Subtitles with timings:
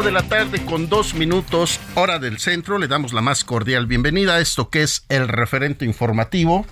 [0.00, 2.78] 5 de la tarde con dos minutos, hora del centro.
[2.78, 6.64] Le damos la más cordial bienvenida a esto que es el referente informativo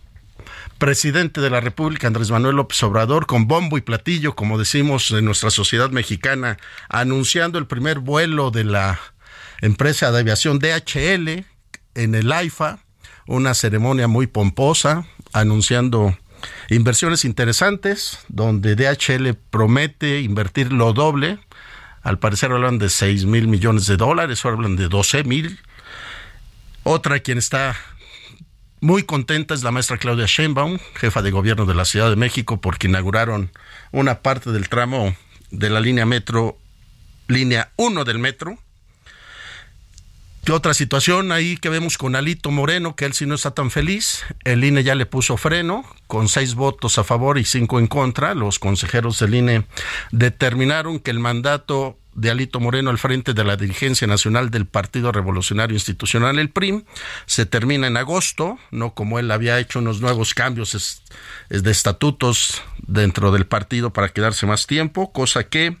[0.78, 5.24] presidente de la República, Andrés Manuel López Obrador, con bombo y platillo, como decimos en
[5.24, 8.98] nuestra sociedad mexicana, anunciando el primer vuelo de la
[9.60, 11.44] empresa de aviación DHL
[11.94, 12.81] en el AIFA,
[13.26, 16.16] una ceremonia muy pomposa anunciando
[16.68, 21.38] inversiones interesantes donde DHL promete invertir lo doble.
[22.02, 25.60] Al parecer hablan de 6 mil millones de dólares, o hablan de 12 mil.
[26.82, 27.76] Otra quien está
[28.80, 32.60] muy contenta es la maestra Claudia Sheinbaum, jefa de gobierno de la Ciudad de México,
[32.60, 33.52] porque inauguraron
[33.92, 35.14] una parte del tramo
[35.52, 36.58] de la línea metro,
[37.28, 38.58] línea 1 del metro,
[40.44, 43.70] ¿Qué otra situación ahí que vemos con Alito Moreno, que él sí no está tan
[43.70, 44.24] feliz?
[44.42, 48.34] El INE ya le puso freno, con seis votos a favor y cinco en contra.
[48.34, 49.66] Los consejeros del INE
[50.10, 55.12] determinaron que el mandato de Alito Moreno al frente de la dirigencia nacional del Partido
[55.12, 56.82] Revolucionario Institucional, el PRIM,
[57.26, 61.02] se termina en agosto, no como él había hecho unos nuevos cambios
[61.50, 65.76] de estatutos dentro del partido para quedarse más tiempo, cosa que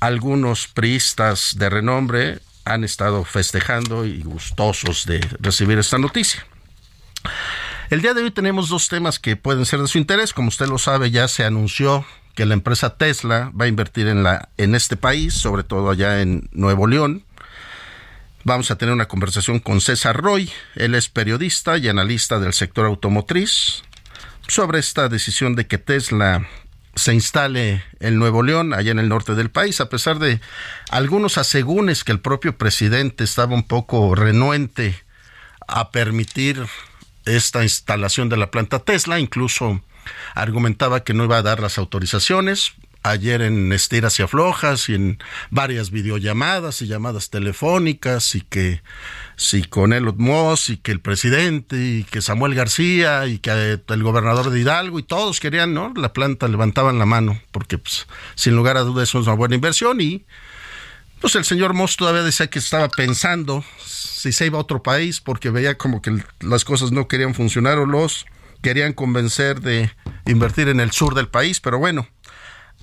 [0.00, 6.44] algunos priistas de renombre han estado festejando y gustosos de recibir esta noticia.
[7.88, 10.32] El día de hoy tenemos dos temas que pueden ser de su interés.
[10.32, 12.04] Como usted lo sabe, ya se anunció
[12.34, 16.20] que la empresa Tesla va a invertir en, la, en este país, sobre todo allá
[16.20, 17.24] en Nuevo León.
[18.44, 22.86] Vamos a tener una conversación con César Roy, él es periodista y analista del sector
[22.86, 23.82] automotriz,
[24.46, 26.46] sobre esta decisión de que Tesla
[26.96, 30.40] se instale en Nuevo León, allá en el norte del país, a pesar de
[30.90, 35.04] algunos asegúnes que el propio presidente estaba un poco renuente
[35.68, 36.66] a permitir
[37.26, 39.82] esta instalación de la planta Tesla, incluso
[40.34, 42.72] argumentaba que no iba a dar las autorizaciones.
[43.10, 45.18] Ayer en estiras y aflojas y en
[45.50, 48.82] varias videollamadas y llamadas telefónicas y que
[49.36, 54.02] si con Elon Musk y que el presidente y que Samuel García y que el
[54.02, 55.92] gobernador de Hidalgo y todos querían, ¿no?
[55.96, 59.54] La planta levantaban la mano porque pues, sin lugar a dudas eso es una buena
[59.54, 60.24] inversión y
[61.20, 65.20] pues el señor Moss todavía decía que estaba pensando si se iba a otro país
[65.20, 68.26] porque veía como que las cosas no querían funcionar o los
[68.62, 69.90] querían convencer de
[70.26, 72.08] invertir en el sur del país, pero bueno,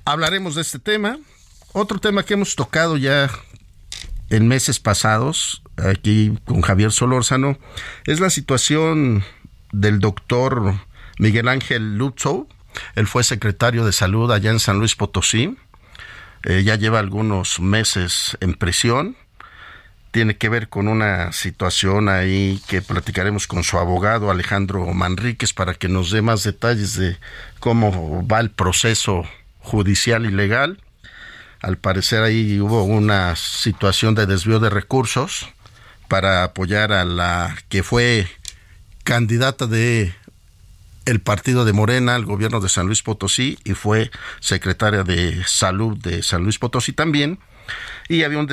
[0.04, 1.18] hablaremos de este tema.
[1.72, 3.30] Otro tema que hemos tocado ya
[4.30, 7.58] en meses pasados, aquí con Javier Solórzano,
[8.06, 9.24] es la situación
[9.72, 10.74] del doctor
[11.18, 12.48] Miguel Ángel Lutzow.
[12.94, 15.56] Él fue secretario de salud allá en San Luis Potosí.
[16.44, 19.16] Eh, ya lleva algunos meses en prisión.
[20.10, 25.74] Tiene que ver con una situación ahí que platicaremos con su abogado Alejandro Manríquez para
[25.74, 27.16] que nos dé más detalles de
[27.58, 29.24] cómo va el proceso
[29.64, 30.80] judicial y legal.
[31.60, 35.48] Al parecer ahí hubo una situación de desvío de recursos
[36.08, 38.28] para apoyar a la que fue
[39.02, 40.14] candidata de
[41.06, 45.98] el partido de Morena al gobierno de San Luis Potosí y fue secretaria de salud
[45.98, 47.38] de San Luis Potosí también
[48.08, 48.48] y había un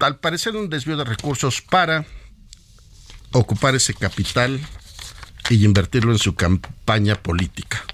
[0.00, 2.04] al parecer un desvío de recursos para
[3.32, 4.60] ocupar ese capital
[5.50, 7.84] y invertirlo en su campaña política.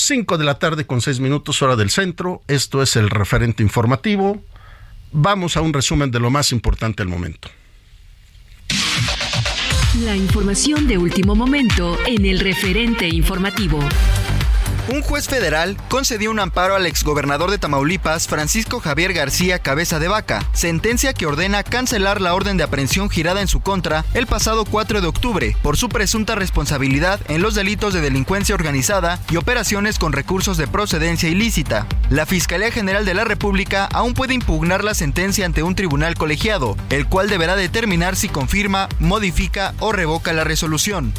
[0.00, 2.42] 5 de la tarde con 6 minutos hora del centro.
[2.48, 4.42] Esto es el referente informativo.
[5.12, 7.48] Vamos a un resumen de lo más importante del momento.
[10.04, 13.80] La información de último momento en el referente informativo.
[14.92, 20.08] Un juez federal concedió un amparo al exgobernador de Tamaulipas, Francisco Javier García Cabeza de
[20.08, 24.64] Vaca, sentencia que ordena cancelar la orden de aprehensión girada en su contra el pasado
[24.64, 29.96] 4 de octubre por su presunta responsabilidad en los delitos de delincuencia organizada y operaciones
[29.96, 31.86] con recursos de procedencia ilícita.
[32.08, 36.76] La Fiscalía General de la República aún puede impugnar la sentencia ante un tribunal colegiado,
[36.88, 41.12] el cual deberá determinar si confirma, modifica o revoca la resolución.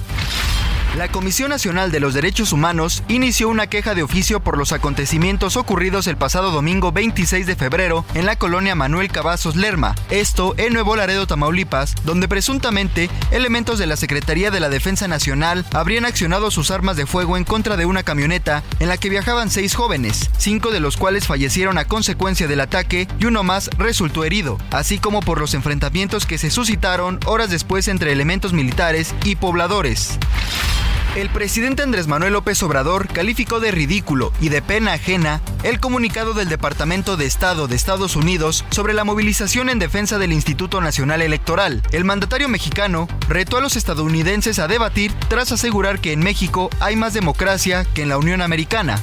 [0.97, 5.55] La Comisión Nacional de los Derechos Humanos inició una queja de oficio por los acontecimientos
[5.55, 10.73] ocurridos el pasado domingo 26 de febrero en la colonia Manuel Cavazos Lerma, esto en
[10.73, 16.51] Nuevo Laredo, Tamaulipas, donde presuntamente elementos de la Secretaría de la Defensa Nacional habrían accionado
[16.51, 20.29] sus armas de fuego en contra de una camioneta en la que viajaban seis jóvenes,
[20.37, 24.99] cinco de los cuales fallecieron a consecuencia del ataque y uno más resultó herido, así
[24.99, 30.19] como por los enfrentamientos que se suscitaron horas después entre elementos militares y pobladores.
[31.13, 36.33] El presidente Andrés Manuel López Obrador calificó de ridículo y de pena ajena el comunicado
[36.33, 41.21] del Departamento de Estado de Estados Unidos sobre la movilización en defensa del Instituto Nacional
[41.21, 41.83] Electoral.
[41.91, 46.95] El mandatario mexicano retó a los estadounidenses a debatir tras asegurar que en México hay
[46.95, 48.97] más democracia que en la Unión Americana.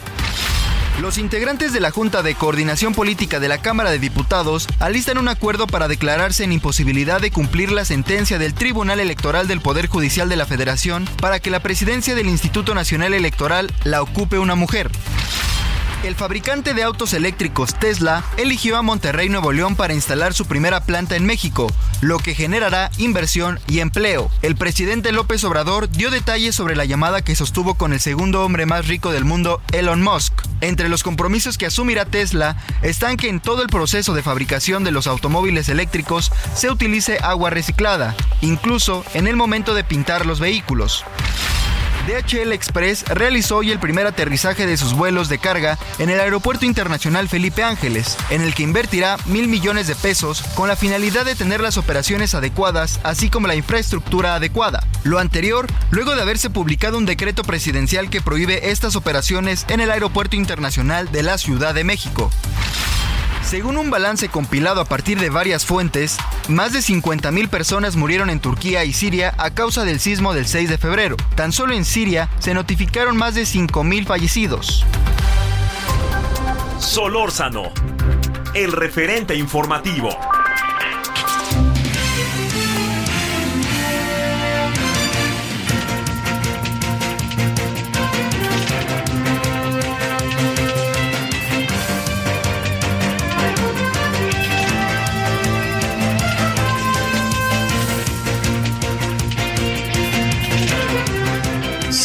[1.00, 5.28] Los integrantes de la Junta de Coordinación Política de la Cámara de Diputados alistan un
[5.28, 10.28] acuerdo para declararse en imposibilidad de cumplir la sentencia del Tribunal Electoral del Poder Judicial
[10.28, 14.90] de la Federación para que la presidencia del Instituto Nacional Electoral la ocupe una mujer.
[16.04, 20.84] El fabricante de autos eléctricos Tesla eligió a Monterrey, Nuevo León para instalar su primera
[20.84, 21.66] planta en México,
[22.00, 24.30] lo que generará inversión y empleo.
[24.40, 28.64] El presidente López Obrador dio detalles sobre la llamada que sostuvo con el segundo hombre
[28.64, 30.32] más rico del mundo, Elon Musk.
[30.60, 34.92] Entre los compromisos que asumirá Tesla están que en todo el proceso de fabricación de
[34.92, 41.04] los automóviles eléctricos se utilice agua reciclada, incluso en el momento de pintar los vehículos.
[42.08, 46.64] DHL Express realizó hoy el primer aterrizaje de sus vuelos de carga en el Aeropuerto
[46.64, 51.34] Internacional Felipe Ángeles, en el que invertirá mil millones de pesos con la finalidad de
[51.34, 54.86] tener las operaciones adecuadas, así como la infraestructura adecuada.
[55.04, 59.90] Lo anterior, luego de haberse publicado un decreto presidencial que prohíbe estas operaciones en el
[59.90, 62.30] Aeropuerto Internacional de la Ciudad de México.
[63.42, 66.18] Según un balance compilado a partir de varias fuentes,
[66.48, 70.68] más de 50.000 personas murieron en Turquía y Siria a causa del sismo del 6
[70.68, 71.16] de febrero.
[71.34, 74.84] Tan solo en Siria se notificaron más de 5.000 fallecidos.
[76.78, 77.72] Solórzano,
[78.54, 80.10] el referente informativo.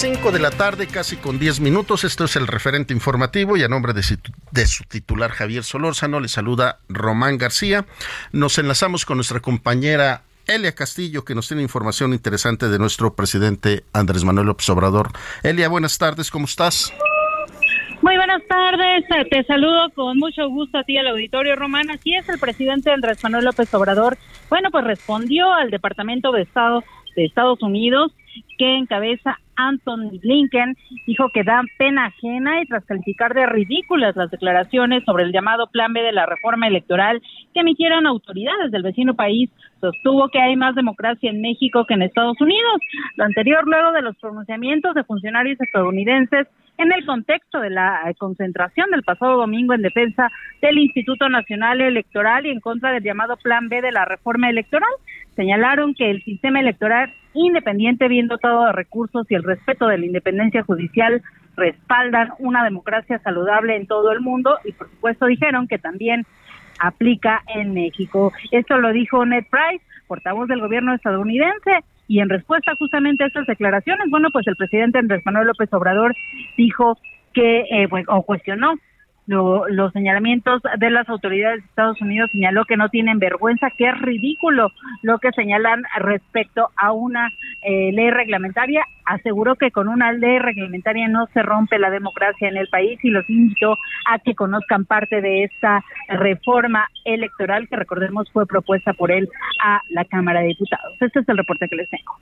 [0.03, 2.03] 5 de la tarde, casi con 10 minutos.
[2.03, 6.79] Esto es el referente informativo y a nombre de, su titular Javier Solórzano le saluda
[6.89, 7.85] Román García.
[8.33, 13.85] Nos enlazamos con nuestra compañera Elia Castillo, que nos tiene información interesante de nuestro presidente
[13.93, 15.07] Andrés Manuel López Obrador.
[15.41, 16.91] Elia, buenas tardes, ¿cómo estás?
[18.01, 21.89] Muy buenas tardes, eh, te saludo con mucho gusto a ti al auditorio Román.
[21.89, 24.17] Así es, el presidente Andrés Manuel López Obrador,
[24.49, 26.83] bueno, pues respondió al Departamento de Estado
[27.15, 28.11] de Estados Unidos
[28.57, 34.31] que encabeza Anthony Blinken, dijo que da pena ajena y tras calificar de ridículas las
[34.31, 37.21] declaraciones sobre el llamado Plan B de la reforma electoral
[37.53, 42.03] que emitieron autoridades del vecino país, sostuvo que hay más democracia en México que en
[42.03, 42.79] Estados Unidos.
[43.15, 48.89] Lo anterior luego de los pronunciamientos de funcionarios estadounidenses en el contexto de la concentración
[48.91, 50.29] del pasado domingo en defensa
[50.61, 54.89] del Instituto Nacional Electoral y en contra del llamado Plan B de la reforma electoral.
[55.35, 60.05] Señalaron que el sistema electoral independiente, bien dotado de recursos y el respeto de la
[60.05, 61.21] independencia judicial
[61.55, 66.25] respaldan una democracia saludable en todo el mundo y por supuesto dijeron que también
[66.79, 68.31] aplica en México.
[68.51, 73.47] Esto lo dijo Ned Price, portavoz del gobierno estadounidense, y en respuesta justamente a estas
[73.47, 76.13] declaraciones, bueno, pues el presidente Andrés Manuel López Obrador
[76.57, 76.97] dijo
[77.33, 78.73] que, eh, o cuestionó
[79.25, 84.01] los señalamientos de las autoridades de Estados Unidos señaló que no tienen vergüenza, que es
[84.01, 84.69] ridículo
[85.01, 87.29] lo que señalan respecto a una
[87.61, 88.85] eh, ley reglamentaria.
[89.05, 93.09] Aseguró que con una ley reglamentaria no se rompe la democracia en el país y
[93.09, 93.77] los invitó
[94.09, 99.27] a que conozcan parte de esta reforma electoral que recordemos fue propuesta por él
[99.63, 100.95] a la Cámara de Diputados.
[100.99, 102.13] Este es el reporte que les tengo.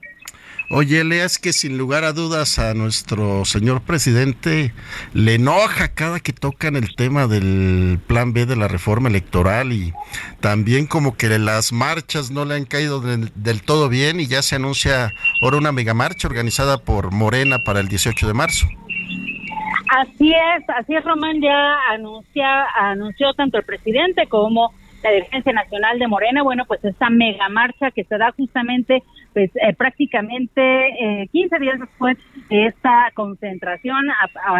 [0.73, 4.71] Oye, Lea, es que sin lugar a dudas a nuestro señor presidente
[5.13, 9.91] le enoja cada que tocan el tema del plan B de la reforma electoral y
[10.39, 14.55] también como que las marchas no le han caído del, todo bien y ya se
[14.55, 15.11] anuncia
[15.43, 18.65] ahora una megamarcha organizada por Morena para el 18 de marzo.
[19.99, 24.73] Así es, así es, Román, ya anuncia, anunció tanto el presidente como
[25.03, 29.51] la Defensa Nacional de Morena, bueno, pues esta mega marcha que se da justamente, pues
[29.55, 32.17] eh, prácticamente eh, 15 días después
[32.49, 34.05] de esta concentración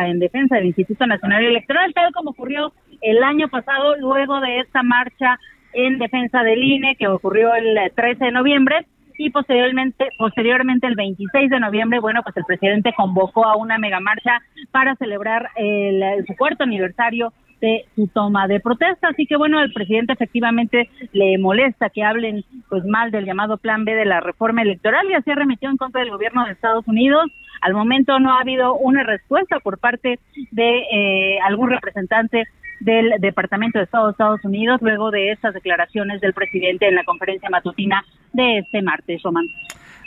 [0.06, 4.84] en defensa del Instituto Nacional Electoral, tal como ocurrió el año pasado, luego de esta
[4.84, 5.40] marcha
[5.74, 8.86] en defensa del INE que ocurrió el 13 de noviembre
[9.18, 14.00] y posteriormente, posteriormente el 26 de noviembre, bueno, pues el presidente convocó a una mega
[14.00, 14.40] marcha
[14.72, 19.10] para celebrar el, su cuarto aniversario de su toma de protesta.
[19.10, 23.86] Así que bueno, al presidente efectivamente le molesta que hablen pues mal del llamado Plan
[23.86, 27.32] B de la reforma electoral y así remitió en contra del gobierno de Estados Unidos.
[27.62, 30.20] Al momento no ha habido una respuesta por parte
[30.52, 32.48] de eh, algún representante
[32.80, 37.04] del Departamento de Estado de Estados Unidos luego de estas declaraciones del presidente en la
[37.04, 38.04] conferencia matutina
[38.34, 39.46] de este martes, Román.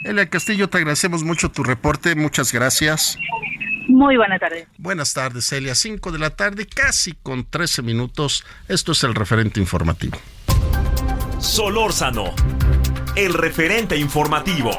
[0.03, 3.17] Elia Castillo, te agradecemos mucho tu reporte, muchas gracias.
[3.87, 4.67] Muy buenas tardes.
[4.77, 5.75] Buenas tardes, Celia.
[5.75, 8.45] 5 de la tarde, casi con 13 minutos.
[8.67, 10.17] Esto es el referente informativo.
[11.39, 12.33] Solórzano,
[13.15, 14.71] el referente informativo.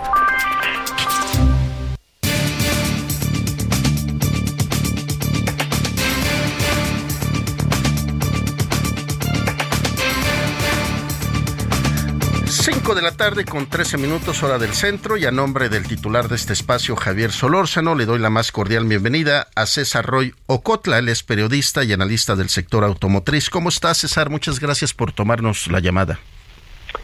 [12.87, 16.29] 5 de la tarde con 13 minutos hora del centro y a nombre del titular
[16.29, 21.01] de este espacio, Javier Solórzano, le doy la más cordial bienvenida a César Roy Ocotla,
[21.01, 23.51] él es periodista y analista del sector automotriz.
[23.51, 24.31] ¿Cómo estás, César?
[24.31, 26.21] Muchas gracias por tomarnos la llamada.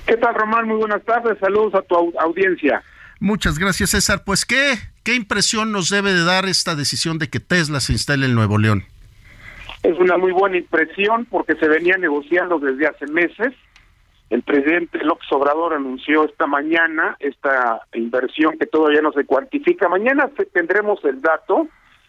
[0.06, 0.68] ¿Qué tal, Román?
[0.68, 1.36] Muy buenas tardes.
[1.40, 2.80] Saludos a tu audiencia.
[3.18, 4.22] Muchas gracias, César.
[4.24, 8.26] Pues, ¿qué, ¿qué impresión nos debe de dar esta decisión de que Tesla se instale
[8.26, 8.84] en Nuevo León?
[9.82, 13.52] Es una muy buena impresión porque se venía negociando desde hace meses
[14.32, 19.90] el presidente López Obrador anunció esta mañana esta inversión que todavía no se cuantifica.
[19.90, 21.68] Mañana tendremos el dato.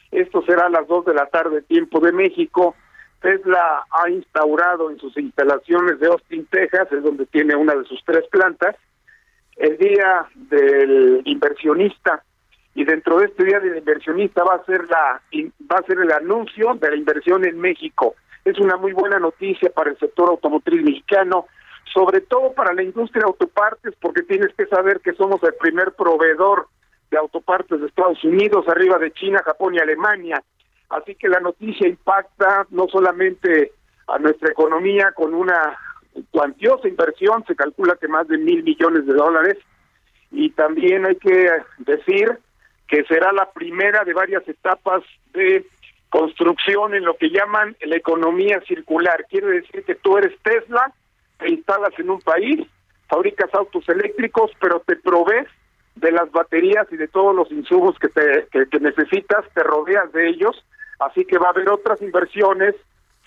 [0.10, 2.77] Esto será a las 2 de la tarde, tiempo de México.
[3.20, 8.01] Tesla ha instaurado en sus instalaciones de Austin, Texas, es donde tiene una de sus
[8.06, 8.77] tres plantas,
[9.58, 12.24] el día del inversionista.
[12.74, 15.22] Y dentro de este día del inversionista va a ser la
[15.70, 18.15] va a ser el anuncio de la inversión en México.
[18.46, 21.48] Es una muy buena noticia para el sector automotriz mexicano
[21.92, 25.94] sobre todo para la industria de autopartes, porque tienes que saber que somos el primer
[25.94, 26.68] proveedor
[27.12, 30.44] de autopartes de Estados Unidos, arriba de China, Japón y Alemania.
[30.90, 33.72] Así que la noticia impacta no solamente
[34.08, 35.78] a nuestra economía con una
[36.32, 39.58] cuantiosa inversión, se calcula que más de mil millones de dólares,
[40.32, 41.50] y también hay que
[41.80, 42.40] decir
[42.88, 45.66] que será la primera de varias etapas de
[46.10, 49.25] construcción en lo que llaman la economía circular.
[49.30, 50.94] Quiere decir que tú eres Tesla,
[51.44, 52.66] te instalas en un país,
[53.10, 55.48] fabricas autos eléctricos, pero te provees
[55.96, 60.66] de las baterías y de todos los insumos que, te, necesitas, te rodeas de ellos,
[61.00, 62.76] así que va a haber otras inversiones,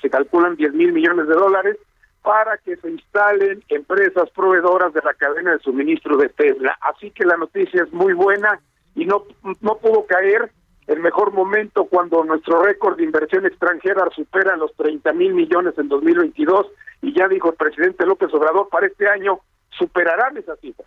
[0.01, 1.77] se calculan 10 mil millones de dólares,
[2.23, 6.77] para que se instalen empresas proveedoras de la cadena de suministro de Tesla.
[6.81, 8.59] Así que la noticia es muy buena
[8.97, 9.25] y no,
[9.61, 10.51] no pudo caer
[10.87, 15.89] el mejor momento cuando nuestro récord de inversión extranjera supera los 30 mil millones en
[15.89, 16.67] 2022
[17.03, 19.41] y ya dijo el presidente López Obrador para este año
[19.71, 20.87] superarán esa cifra.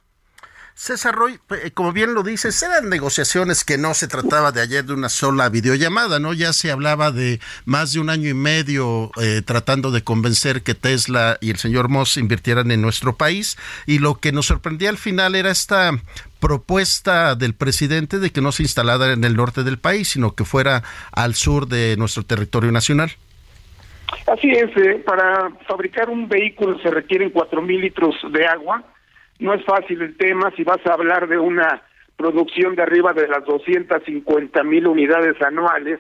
[0.80, 4.86] César Roy, eh, como bien lo dices, eran negociaciones que no se trataba de ayer
[4.86, 6.32] de una sola videollamada, ¿no?
[6.32, 10.76] Ya se hablaba de más de un año y medio eh, tratando de convencer que
[10.76, 13.58] Tesla y el señor Moss invirtieran en nuestro país
[13.88, 15.92] y lo que nos sorprendía al final era esta
[16.40, 20.46] propuesta del presidente de que no se instalara en el norte del país, sino que
[20.46, 23.12] fuera al sur de nuestro territorio nacional.
[24.28, 28.82] Así es, eh, para fabricar un vehículo se requieren cuatro mil litros de agua
[29.40, 31.82] no es fácil el tema si vas a hablar de una
[32.18, 36.00] producción de arriba de las 250 mil unidades anuales,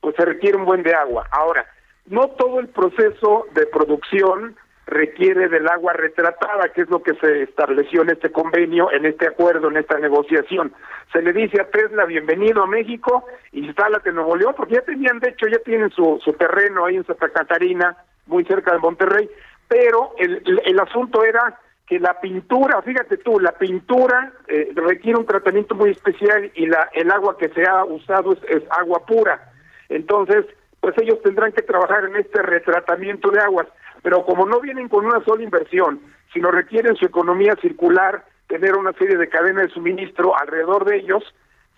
[0.00, 1.26] pues se requiere un buen de agua.
[1.30, 1.66] Ahora,
[2.06, 4.54] no todo el proceso de producción
[4.86, 9.26] requiere del agua retratada, que es lo que se estableció en este convenio, en este
[9.26, 10.72] acuerdo, en esta negociación.
[11.12, 15.18] Se le dice a Tesla, bienvenido a México, instálate en Nuevo León, porque ya tenían,
[15.18, 19.28] de hecho, ya tienen su, su terreno ahí en Santa Catarina, muy cerca de Monterrey,
[19.66, 25.26] pero el, el asunto era que la pintura, fíjate tú, la pintura eh, requiere un
[25.26, 29.52] tratamiento muy especial y la el agua que se ha usado es, agua pura.
[29.88, 30.46] Entonces,
[30.80, 33.68] pues ellos tendrán que trabajar en este retratamiento de aguas,
[34.02, 36.00] pero como no vienen con una sola inversión,
[36.32, 41.22] sino requieren su economía circular, tener una serie de cadenas de suministro alrededor de ellos,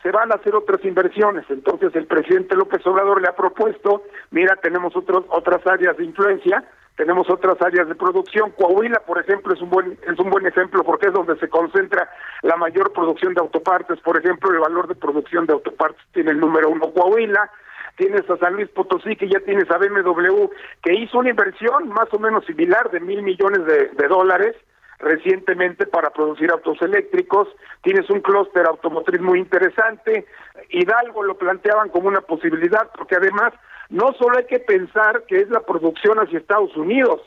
[0.02, 1.44] se van a hacer otras inversiones.
[1.50, 6.64] Entonces el presidente López Obrador le ha propuesto, mira, tenemos otros, otras áreas de influencia,
[6.98, 8.50] tenemos otras áreas de producción.
[8.50, 12.10] Coahuila, por ejemplo, es un buen es un buen ejemplo porque es donde se concentra
[12.42, 14.00] la mayor producción de autopartes.
[14.00, 17.50] Por ejemplo, el valor de producción de autopartes tiene el número uno Coahuila.
[17.96, 20.48] Tienes a San Luis Potosí, que ya tienes a BMW,
[20.82, 24.56] que hizo una inversión más o menos similar de mil millones de, de dólares
[24.98, 27.46] recientemente para producir autos eléctricos,
[27.82, 30.26] tienes un clúster automotriz muy interesante,
[30.70, 33.52] Hidalgo lo planteaban como una posibilidad, porque además
[33.90, 37.20] no solo hay que pensar que es la producción hacia Estados Unidos,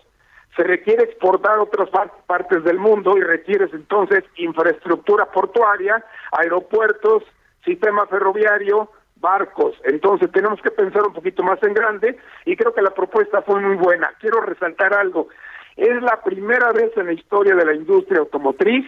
[0.56, 1.90] se requiere exportar a otras
[2.28, 7.24] partes del mundo y requieres entonces infraestructura portuaria, aeropuertos,
[7.64, 9.76] sistema ferroviario, barcos.
[9.86, 13.62] Entonces tenemos que pensar un poquito más en grande y creo que la propuesta fue
[13.62, 14.12] muy buena.
[14.20, 15.30] Quiero resaltar algo.
[15.78, 18.86] Es la primera vez en la historia de la industria automotriz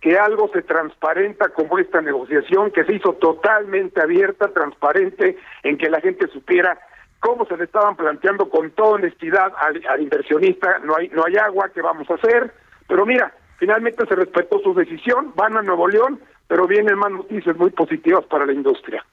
[0.00, 5.90] que algo se transparenta como esta negociación, que se hizo totalmente abierta, transparente, en que
[5.90, 6.78] la gente supiera
[7.20, 11.70] cómo se le estaban planteando con toda honestidad al, inversionista, no hay, no hay agua,
[11.72, 12.52] ¿qué vamos a hacer?
[12.88, 17.56] Pero mira, finalmente se respetó su decisión, van a Nuevo León, pero vienen más noticias
[17.56, 19.04] muy positivas para la industria.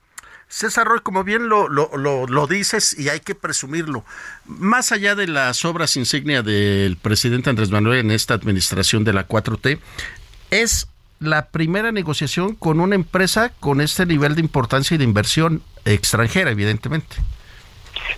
[0.47, 4.05] César Roy, como bien lo, lo, lo, dices y hay que presumirlo,
[4.45, 9.27] más allá de las obras insignia del presidente Andrés Manuel en esta administración de la
[9.27, 9.79] 4T,
[10.49, 10.87] es
[11.19, 16.51] la primera negociación con una empresa con este nivel de importancia y de inversión extranjera,
[16.51, 17.17] evidentemente.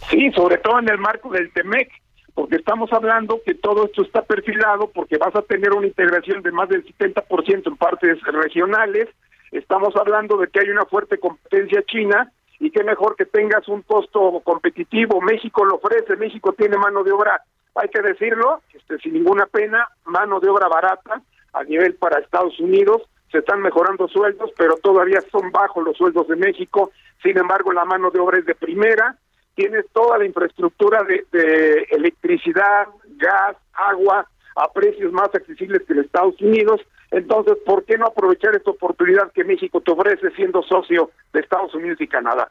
[0.09, 1.89] Sí, sobre todo en el marco del TEMEC,
[2.33, 6.51] porque estamos hablando que todo esto está perfilado porque vas a tener una integración de
[6.51, 9.09] más del 70% en partes regionales,
[9.51, 13.81] estamos hablando de que hay una fuerte competencia china y qué mejor que tengas un
[13.81, 17.41] costo competitivo, México lo ofrece, México tiene mano de obra,
[17.75, 21.21] hay que decirlo, este, sin ninguna pena, mano de obra barata
[21.53, 26.27] a nivel para Estados Unidos, se están mejorando sueldos, pero todavía son bajos los sueldos
[26.27, 29.17] de México, sin embargo la mano de obra es de primera,
[29.59, 36.39] tienes toda la infraestructura de, electricidad, gas, agua a precios más accesibles que en Estados
[36.39, 36.79] Unidos.
[37.11, 41.75] Entonces, ¿por qué no aprovechar esta oportunidad que México te ofrece siendo socio de Estados
[41.75, 42.49] Unidos y Canadá?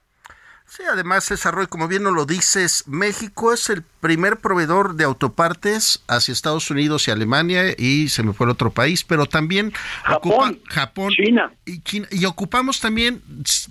[0.69, 5.05] Sí, además, César Roy, como bien nos lo dices, México es el primer proveedor de
[5.05, 9.73] autopartes hacia Estados Unidos y Alemania y se me fue el otro país, pero también
[10.05, 11.51] Japón, Japón China.
[11.65, 13.23] Y, y ocupamos también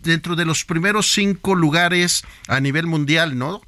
[0.02, 3.62] dentro de los primeros cinco lugares a nivel mundial, ¿no?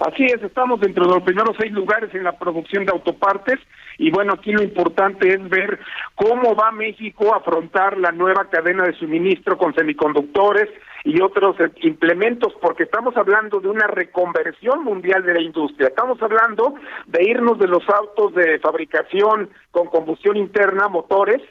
[0.00, 3.58] Así es, estamos dentro de los primeros seis lugares en la producción de autopartes
[4.00, 5.78] y bueno, aquí lo importante es ver
[6.14, 10.70] cómo va México a afrontar la nueva cadena de suministro con semiconductores
[11.04, 15.88] y otros implementos, porque estamos hablando de una reconversión mundial de la industria.
[15.88, 16.76] Estamos hablando
[17.08, 21.42] de irnos de los autos de fabricación con combustión interna, motores,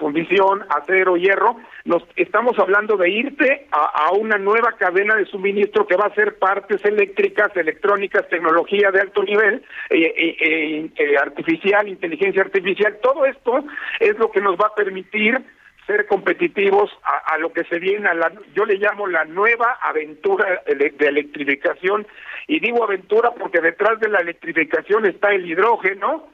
[0.00, 5.96] fundición, acero, hierro, nos estamos hablando de irte a, una nueva cadena de suministro que
[5.96, 12.42] va a ser partes eléctricas, electrónicas, tecnología de alto nivel, eh, eh, eh, artificial, inteligencia
[12.42, 13.64] artificial, todo esto
[14.00, 15.38] es lo que nos va a permitir
[15.86, 20.62] ser competitivos a, lo que se viene, a la, yo le llamo la nueva aventura
[20.66, 22.06] de electrificación,
[22.46, 26.28] y digo aventura porque detrás de la electrificación está el hidrógeno,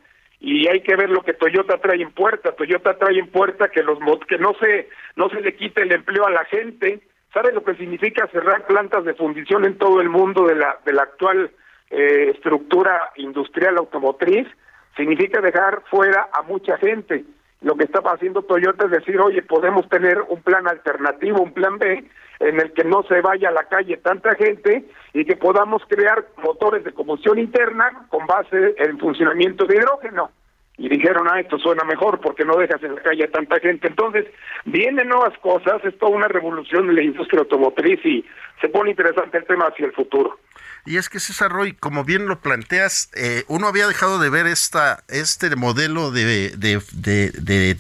[0.47, 2.53] y hay que ver lo que Toyota trae en puerta.
[2.53, 6.27] Toyota trae en puerta que los que no se no se le quite el empleo
[6.27, 7.03] a la gente,
[7.37, 10.95] ¿Sabe lo que significa cerrar plantas de fundición en todo el mundo de la, de
[10.95, 11.51] la actual
[11.91, 14.49] eh, estructura industrial automotriz?
[14.97, 17.25] Significa dejar fuera a mucha gente.
[17.63, 21.79] Lo que estaba haciendo Toyota es decir, oye, podemos tener un plan alternativo, un plan
[21.79, 22.05] B,
[22.41, 26.27] en el que no se vaya a la calle tanta gente y que podamos crear
[26.43, 30.31] motores de combustión interna con base en funcionamiento de hidrógeno.
[30.79, 33.89] Y dijeron, ah, esto suena mejor porque no dejas en la calle a tanta gente.
[33.89, 34.27] Entonces,
[34.65, 38.25] vienen nuevas cosas, es toda una revolución en la industria automotriz y
[38.61, 40.39] se pone interesante el tema hacia el futuro.
[40.85, 44.47] Y es que César Roy, como bien lo planteas, eh, uno había dejado de ver
[44.47, 47.77] esta, este modelo de, de, de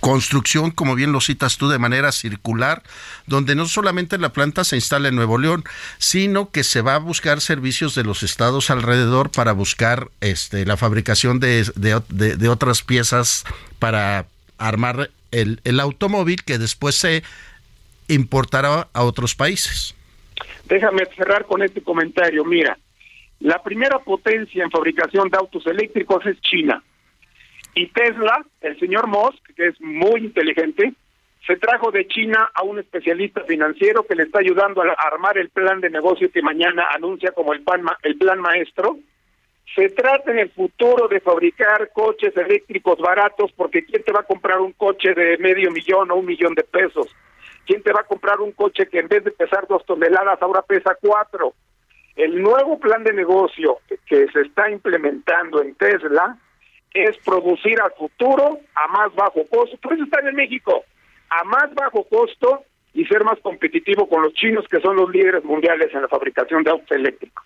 [0.00, 2.82] construcción, como bien lo citas tú, de manera circular,
[3.26, 5.64] donde no solamente la planta se instala en Nuevo León,
[5.98, 10.76] sino que se va a buscar servicios de los estados alrededor para buscar este, la
[10.76, 13.44] fabricación de, de, otras piezas
[13.78, 17.22] para armar el, el automóvil que después se
[18.08, 19.94] importará a otros países.
[20.66, 22.44] Déjame cerrar con este comentario.
[22.44, 22.78] Mira,
[23.40, 26.82] la primera potencia en fabricación de autos eléctricos es China.
[27.78, 30.94] Y Tesla, el señor Musk, que es muy inteligente,
[31.46, 35.48] se trajo de China a un especialista financiero que le está ayudando a armar el
[35.50, 38.98] plan de negocio que mañana anuncia como el plan, el plan maestro.
[39.76, 44.26] Se trata en el futuro de fabricar coches eléctricos baratos porque ¿quién te va a
[44.26, 47.06] comprar un coche de medio millón o un millón de pesos?
[47.64, 50.62] ¿Quién te va a comprar un coche que en vez de pesar dos toneladas ahora
[50.62, 51.54] pesa cuatro?
[52.16, 56.36] El nuevo plan de negocio que se está implementando en Tesla
[56.94, 60.84] es producir al futuro a más bajo costo, por eso están en México,
[61.30, 65.44] a más bajo costo y ser más competitivo con los chinos que son los líderes
[65.44, 67.44] mundiales en la fabricación de autos eléctricos.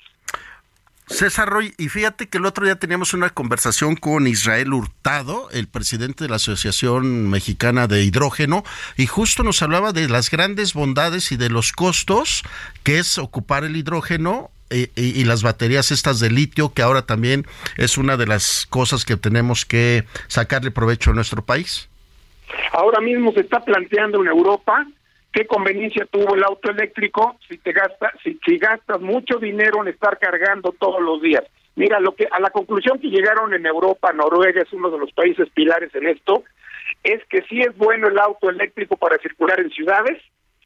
[1.08, 5.68] César Roy, y fíjate que el otro día teníamos una conversación con Israel Hurtado, el
[5.68, 8.62] presidente de la Asociación Mexicana de Hidrógeno,
[8.96, 12.42] y justo nos hablaba de las grandes bondades y de los costos
[12.82, 17.44] que es ocupar el hidrógeno y, las baterías estas de litio, que ahora también
[17.76, 21.88] es una de las cosas que tenemos que sacarle provecho a nuestro país?
[22.72, 24.86] Ahora mismo se está planteando en Europa
[25.32, 29.88] qué conveniencia tuvo el auto eléctrico si te gasta, si, si gastas mucho dinero en
[29.88, 31.44] estar cargando todos los días.
[31.74, 35.12] Mira, lo que a la conclusión que llegaron en Europa, Noruega es uno de los
[35.12, 36.44] países pilares en esto,
[37.02, 40.22] es que sí es bueno el auto eléctrico para circular en ciudades,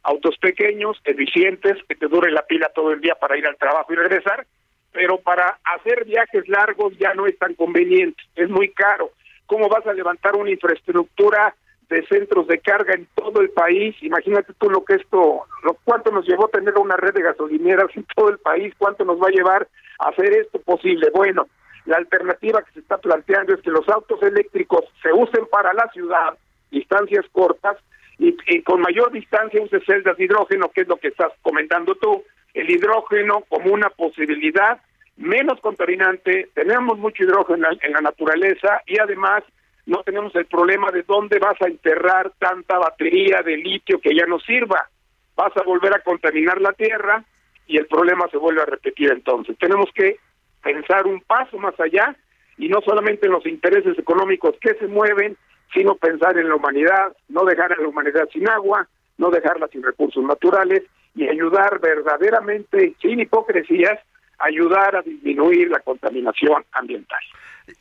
[0.06, 3.92] autos pequeños, eficientes, que te dure la pila todo el día para ir al trabajo
[3.92, 4.46] y regresar,
[4.92, 9.10] pero para hacer viajes largos ya no es tan conveniente, es muy caro.
[9.46, 11.54] ¿Cómo vas a levantar una infraestructura
[11.88, 13.96] de centros de carga en todo el país?
[14.00, 18.06] Imagínate tú lo que esto, lo, cuánto nos llevó tener una red de gasolineras en
[18.14, 19.66] todo el país, cuánto nos va a llevar
[19.98, 21.10] a hacer esto posible.
[21.12, 21.48] Bueno,
[21.84, 25.88] la alternativa que se está planteando es que los autos eléctricos se usen para la
[25.92, 26.38] ciudad,
[26.70, 27.76] distancias cortas,
[28.18, 32.24] y, con mayor distancia use celdas de hidrógeno, que es lo que estás comentando tú,
[32.54, 34.80] el hidrógeno como una posibilidad
[35.16, 39.42] menos contaminante, tenemos mucho hidrógeno en la, naturaleza y además
[39.86, 44.26] no tenemos el problema de dónde vas a enterrar tanta batería de litio que ya
[44.26, 44.88] no sirva.
[45.34, 47.24] Vas a volver a contaminar la tierra
[47.66, 49.56] y el problema se vuelve a repetir entonces.
[49.58, 50.18] Tenemos que
[50.62, 52.16] pensar un paso más allá
[52.58, 55.36] y no solamente en los intereses económicos que se mueven,
[55.72, 59.82] sino pensar en la humanidad, no dejar a la humanidad sin agua, no dejarla sin
[59.82, 60.82] recursos naturales
[61.14, 63.98] y ayudar verdaderamente, sin hipocresías,
[64.38, 67.20] ayudar a disminuir la contaminación ambiental.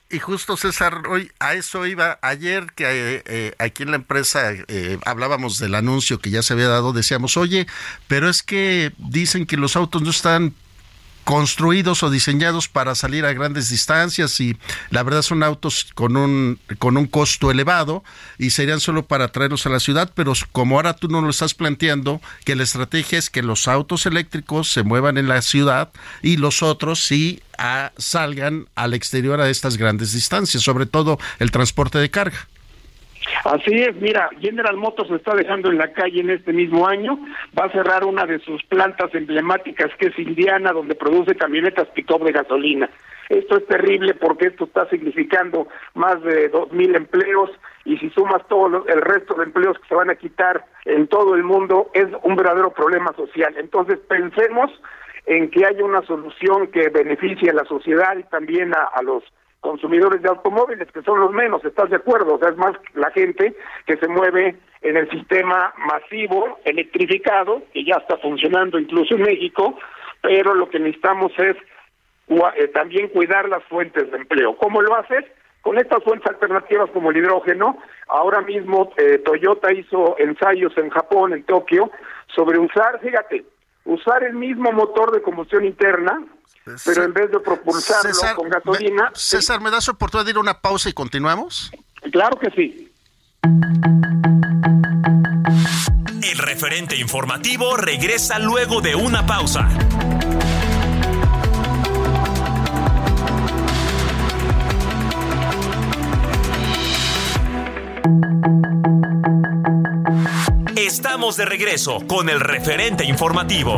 [0.09, 4.51] Y justo César, hoy a eso iba ayer que eh, eh, aquí en la empresa
[4.67, 7.67] eh, hablábamos del anuncio que ya se había dado, decíamos, oye,
[8.07, 10.53] pero es que dicen que los autos no están
[11.25, 14.55] construidos o diseñados para salir a grandes distancias y
[14.91, 18.03] la verdad son autos con un con un costo elevado
[18.37, 21.55] y serían solo para traerlos a la ciudad, pero como ahora tú no lo estás
[21.55, 26.37] planteando, que la estrategia es que los autos eléctricos se muevan en la ciudad y
[26.37, 31.97] los otros sí a, salgan al exterior a estas grandes distancias, sobre todo el transporte
[31.97, 32.47] de carga.
[33.43, 37.17] Así es, mira, General Motors está dejando en la calle en este mismo año,
[37.57, 42.23] va a cerrar una de sus plantas emblemáticas que es Indiana, donde produce camionetas pick-up
[42.23, 42.89] de gasolina.
[43.29, 47.49] Esto es terrible porque esto está significando más de dos mil empleos
[47.83, 51.33] y si sumas todo el resto de empleos que se van a quitar en todo
[51.35, 53.55] el mundo es un verdadero problema social.
[53.57, 54.71] Entonces pensemos
[55.25, 59.23] en que haya una solución que beneficie a la sociedad y también a los
[59.65, 62.35] consumidores de automóviles, que son los menos, ¿estás de acuerdo?
[62.35, 63.55] O sea, es más la gente
[63.87, 69.75] que se mueve en el sistema masivo, electrificado, que ya está funcionando incluso en México,
[70.21, 71.57] pero lo que necesitamos es
[72.27, 74.55] eh, también cuidar las fuentes de empleo.
[74.57, 75.25] ¿Cómo lo haces?
[75.61, 81.33] Con estas fuentes alternativas como el hidrógeno, ahora mismo eh, Toyota hizo ensayos en Japón,
[81.33, 81.89] en Tokio,
[82.27, 83.45] sobre usar, fíjate,
[83.85, 86.23] usar el mismo motor de combustión interna,
[86.83, 89.11] pero en vez de propulsarlo con gasolina.
[89.13, 91.71] César, ¿me das oportunidad de ir a una pausa y continuamos?
[92.11, 92.91] Claro que sí.
[96.23, 99.69] El referente informativo regresa luego de una pausa.
[110.75, 113.77] Estamos de regreso con el referente informativo.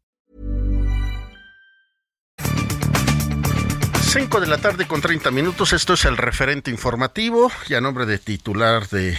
[4.11, 5.71] 5 de la tarde con 30 minutos.
[5.71, 9.15] Esto es el referente informativo y a nombre de titular de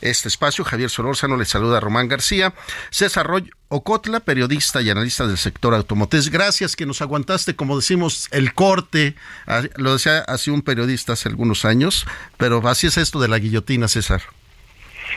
[0.00, 2.52] este espacio, Javier Solórzano, le saluda a Román García.
[2.90, 6.30] César Roy Ocotla, periodista y analista del sector automotriz.
[6.30, 9.14] Gracias que nos aguantaste, como decimos, el corte.
[9.46, 12.04] Ah, lo decía así un periodista hace algunos años,
[12.36, 14.22] pero así es esto de la guillotina, César.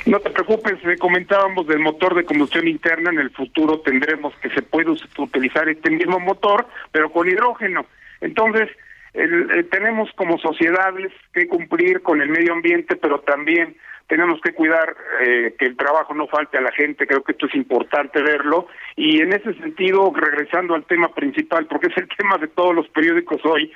[0.06, 4.62] No te preocupes, comentábamos del motor de combustión interna, en el futuro tendremos que se
[4.62, 7.88] puede utilizar este mismo motor, pero con hidrógeno.
[8.22, 8.70] Entonces,
[9.18, 13.76] el, tenemos como sociedades que cumplir con el medio ambiente, pero también
[14.08, 17.48] tenemos que cuidar eh, que el trabajo no falte a la gente, creo que esto
[17.48, 22.38] es importante verlo, y en ese sentido, regresando al tema principal, porque es el tema
[22.38, 23.72] de todos los periódicos hoy,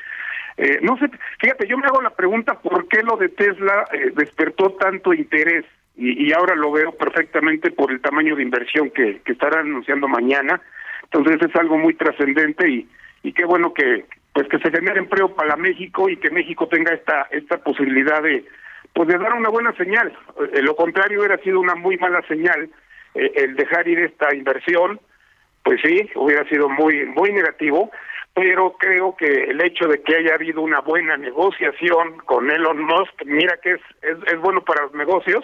[0.58, 4.12] eh, no sé, fíjate, yo me hago la pregunta por qué lo de Tesla eh,
[4.15, 5.65] despertó tanto interés,
[5.97, 10.62] y, ahora lo veo perfectamente por el tamaño de inversión que, que estarán anunciando mañana,
[11.04, 12.86] entonces es algo muy trascendente
[13.23, 16.93] y qué bueno que, pues que se genere empleo para México y que México tenga
[16.93, 18.45] esta esta posibilidad de
[18.93, 20.13] pues de dar una buena señal.
[20.53, 22.69] Eh, lo contrario hubiera sido una muy mala señal
[23.15, 24.99] eh, el dejar ir esta inversión,
[25.63, 27.91] pues sí, hubiera sido muy muy negativo,
[28.33, 33.25] pero creo que el hecho de que haya habido una buena negociación con Elon Musk,
[33.25, 35.43] mira que es es, es bueno para los negocios,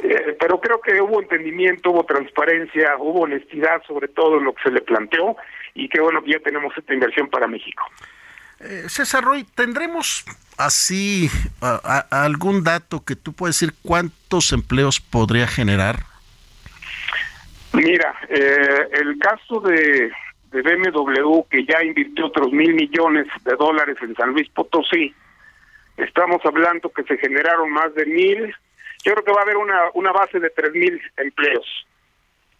[0.00, 4.62] eh, pero creo que hubo entendimiento, hubo transparencia, hubo honestidad sobre todo en lo que
[4.64, 5.36] se le planteó
[5.74, 7.84] y qué bueno que ya tenemos esta inversión para México.
[8.60, 10.24] Eh, César Roy, ¿tendremos
[10.56, 11.28] así
[12.10, 15.96] algún dato que tú puedes decir cuántos empleos podría generar?
[17.72, 20.12] Mira, eh, el caso de,
[20.52, 25.12] de BMW, que ya invirtió otros mil millones de dólares en San Luis Potosí,
[25.96, 28.54] estamos hablando que se generaron más de mil,
[29.04, 31.86] yo creo que va a haber una, una base de tres mil empleos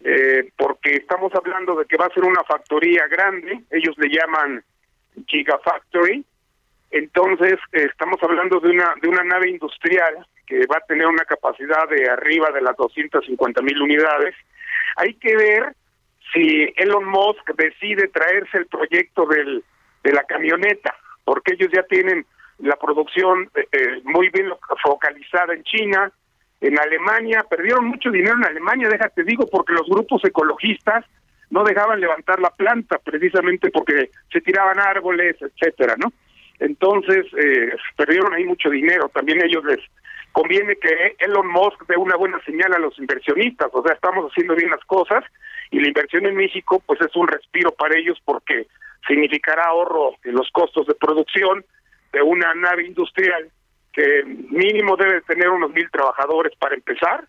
[0.07, 4.63] eh, porque estamos hablando de que va a ser una factoría grande, ellos le llaman
[5.25, 6.23] Gigafactory,
[6.91, 11.25] entonces eh, estamos hablando de una de una nave industrial que va a tener una
[11.25, 14.35] capacidad de arriba de las 250 mil unidades.
[14.97, 15.75] Hay que ver
[16.31, 19.63] si Elon Musk decide traerse el proyecto del,
[20.03, 22.27] de la camioneta, porque ellos ya tienen
[22.59, 24.51] la producción eh, eh muy bien
[24.83, 26.11] focalizada en China,
[26.61, 31.05] en Alemania, perdieron mucho dinero en Alemania, déjate digo, porque los grupos ecologistas
[31.49, 36.11] no dejaban levantar la planta, precisamente porque se tiraban árboles, etcétera, ¿no?
[36.59, 39.09] Entonces, eh, perdieron ahí mucho dinero.
[39.09, 39.79] También ellos les
[40.31, 44.55] conviene que Elon Musk dé una buena señal a los inversionistas, o sea, estamos haciendo
[44.55, 45.23] bien las cosas
[45.71, 48.67] y la inversión en México, pues es un respiro para ellos porque
[49.07, 51.63] significará ahorro en los costos de producción
[52.11, 53.49] de una nave industrial
[53.95, 57.25] que mínimo debe tener unos mil trabajadores para empezar,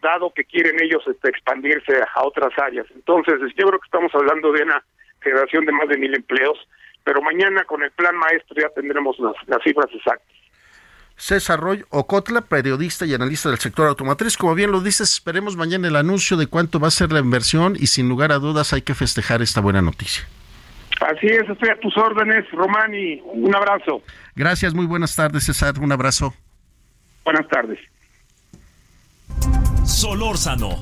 [0.00, 2.86] dado que quieren ellos este, expandirse a otras áreas.
[2.94, 4.84] Entonces, yo creo que estamos hablando de una
[5.20, 6.56] generación de más de mil empleos,
[7.02, 10.38] pero mañana con el plan maestro ya tendremos las, las cifras exactas.
[11.16, 14.36] César Roy Ocotla, periodista y analista del sector automotriz.
[14.36, 17.74] Como bien lo dices, esperemos mañana el anuncio de cuánto va a ser la inversión
[17.76, 20.28] y sin lugar a dudas hay que festejar esta buena noticia.
[21.18, 24.02] Así es, estoy a tus órdenes, Román, y un abrazo.
[24.36, 25.74] Gracias, muy buenas tardes, César.
[25.80, 26.32] Un abrazo.
[27.24, 27.78] Buenas tardes.
[29.84, 30.78] Solórzano,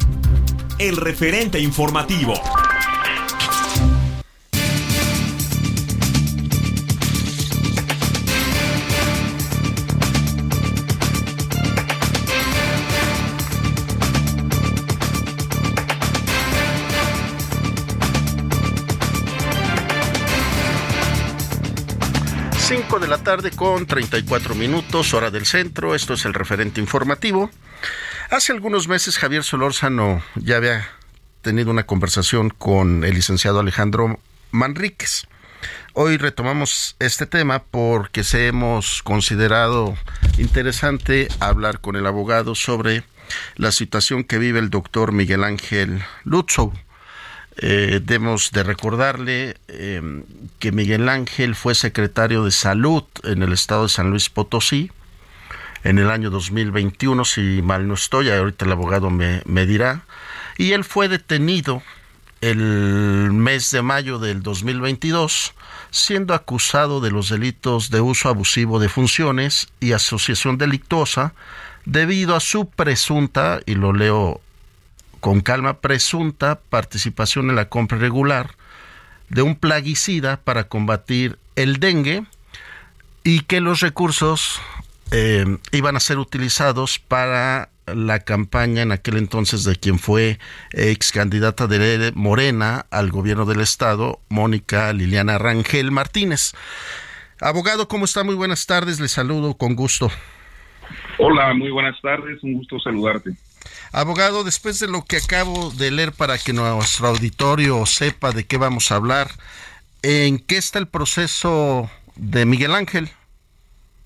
[0.79, 2.35] el referente informativo.
[23.08, 25.94] La tarde con 34 minutos, hora del centro.
[25.94, 27.50] Esto es el referente informativo.
[28.30, 30.88] Hace algunos meses Javier Solórzano ya había
[31.40, 34.18] tenido una conversación con el licenciado Alejandro
[34.50, 35.28] Manríquez.
[35.92, 39.96] Hoy retomamos este tema porque se hemos considerado
[40.36, 43.04] interesante hablar con el abogado sobre
[43.54, 46.72] la situación que vive el doctor Miguel Ángel Lutzow.
[47.58, 50.22] Eh, debemos de recordarle eh,
[50.58, 54.90] que Miguel Ángel fue secretario de salud en el estado de San Luis Potosí
[55.86, 60.02] en el año 2021, si mal no estoy, ahorita el abogado me, me dirá,
[60.58, 61.80] y él fue detenido
[62.40, 65.54] el mes de mayo del 2022,
[65.90, 71.34] siendo acusado de los delitos de uso abusivo de funciones y asociación delictuosa,
[71.84, 74.40] debido a su presunta, y lo leo
[75.26, 78.52] con calma, presunta participación en la compra regular
[79.28, 82.22] de un plaguicida para combatir el dengue
[83.24, 84.60] y que los recursos
[85.10, 90.38] eh, iban a ser utilizados para la campaña en aquel entonces de quien fue
[90.70, 96.52] ex candidata de Morena al gobierno del estado, Mónica Liliana Rangel Martínez.
[97.40, 98.22] Abogado, ¿cómo está?
[98.22, 100.08] Muy buenas tardes, le saludo con gusto.
[101.18, 103.32] Hola, muy buenas tardes, un gusto saludarte.
[103.92, 108.57] Abogado, después de lo que acabo de leer para que nuestro auditorio sepa de qué
[108.57, 109.29] vamos a hablar,
[110.02, 113.11] ¿en qué está el proceso de Miguel Ángel?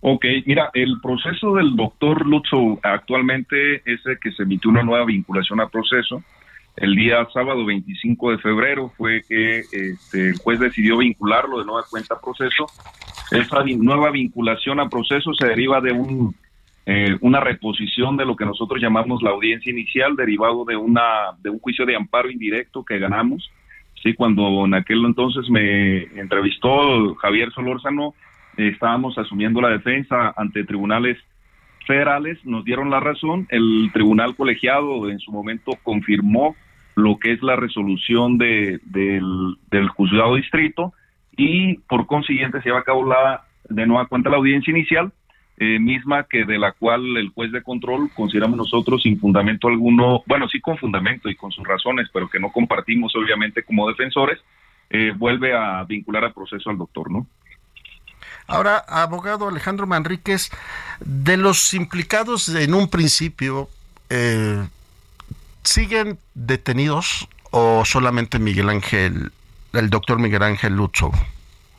[0.02, 5.04] Ok, mira, el proceso del doctor Lutzo actualmente es el que se emitió una nueva
[5.04, 6.22] vinculación a proceso.
[6.76, 11.84] El día sábado 25 de febrero fue que este, el juez decidió vincularlo de nueva
[11.90, 12.66] cuenta a proceso.
[13.30, 16.34] Esa nueva vinculación a proceso se deriva de un,
[16.86, 21.50] eh, una reposición de lo que nosotros llamamos la audiencia inicial, derivado de, una, de
[21.50, 23.50] un juicio de amparo indirecto que ganamos.
[24.02, 28.14] Sí, cuando en aquel entonces me entrevistó Javier Solórzano,
[28.56, 31.18] estábamos asumiendo la defensa ante tribunales
[31.86, 36.56] federales, nos dieron la razón, el tribunal colegiado en su momento confirmó
[36.94, 40.92] lo que es la resolución de, del, juzgado distrito
[41.36, 45.12] y por consiguiente se lleva a cabo la, de nueva cuenta la audiencia inicial,
[45.62, 50.22] eh, misma que de la cual el juez de control consideramos nosotros sin fundamento alguno,
[50.26, 54.38] bueno, sí con fundamento y con sus razones, pero que no compartimos obviamente como defensores,
[54.88, 57.26] eh, vuelve a vincular al proceso al doctor, ¿no?
[58.46, 60.50] Ahora, abogado Alejandro Manríquez,
[61.00, 63.68] de los implicados en un principio,
[64.08, 64.66] eh,
[65.62, 69.30] ¿siguen detenidos o solamente Miguel Ángel,
[69.74, 71.10] el doctor Miguel Ángel Lucho?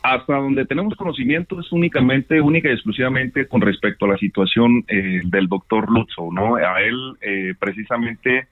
[0.04, 5.22] Hasta donde tenemos conocimiento es únicamente, única y exclusivamente con respecto a la situación eh,
[5.26, 6.56] del doctor Lutzo, ¿no?
[6.56, 8.48] A él, eh, precisamente,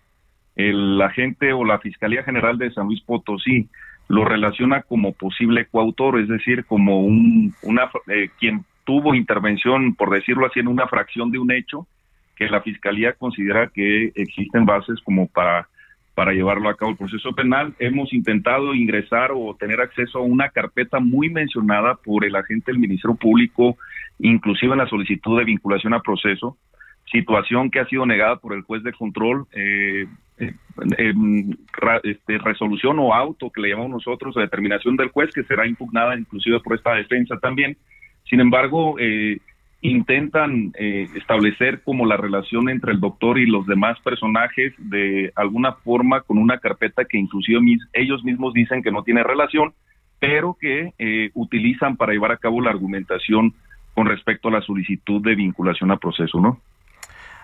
[0.55, 3.67] el agente o la Fiscalía General de San Luis Potosí
[4.09, 10.09] lo relaciona como posible coautor, es decir, como un, una, eh, quien tuvo intervención, por
[10.09, 11.87] decirlo así, en una fracción de un hecho
[12.35, 15.67] que la Fiscalía considera que existen bases como para,
[16.19, 17.73] para llevarlo a cabo el proceso penal.
[17.79, 22.81] Hemos intentado ingresar o tener acceso a una carpeta muy mencionada por el agente del
[22.81, 23.77] Ministerio Público,
[24.19, 26.57] inclusive en la solicitud de vinculación a proceso,
[27.09, 29.45] situación que ha sido negada por el juez de control.
[29.53, 30.07] Eh,
[32.03, 36.19] este, resolución o auto que le llamamos nosotros, a determinación del juez, que será impugnada
[36.19, 37.77] inclusive por esta defensa también.
[38.25, 39.39] Sin embargo, eh,
[39.81, 45.73] intentan eh, establecer como la relación entre el doctor y los demás personajes de alguna
[45.73, 47.59] forma con una carpeta que inclusive
[47.93, 49.73] ellos mismos dicen que no tiene relación,
[50.19, 53.53] pero que eh, utilizan para llevar a cabo la argumentación
[53.93, 56.59] con respecto a la solicitud de vinculación a proceso, ¿no?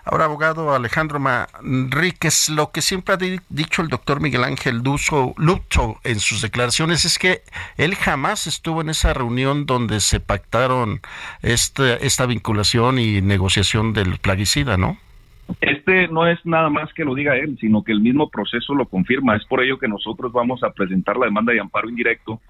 [0.08, 5.96] Ahora, abogado Alejandro Manríquez, lo que siempre ha dicho el doctor Miguel Ángel Duso Lucho
[6.04, 7.40] en sus declaraciones es que
[7.76, 11.00] él jamás estuvo en esa reunión donde se pactaron
[11.42, 14.96] este, esta vinculación y negociación del plaguicida, ¿no?
[15.60, 18.86] Este no es nada más que lo diga él, sino que el mismo proceso lo
[18.86, 19.34] confirma.
[19.34, 22.40] Es por ello que nosotros vamos a presentar la demanda de amparo indirecto,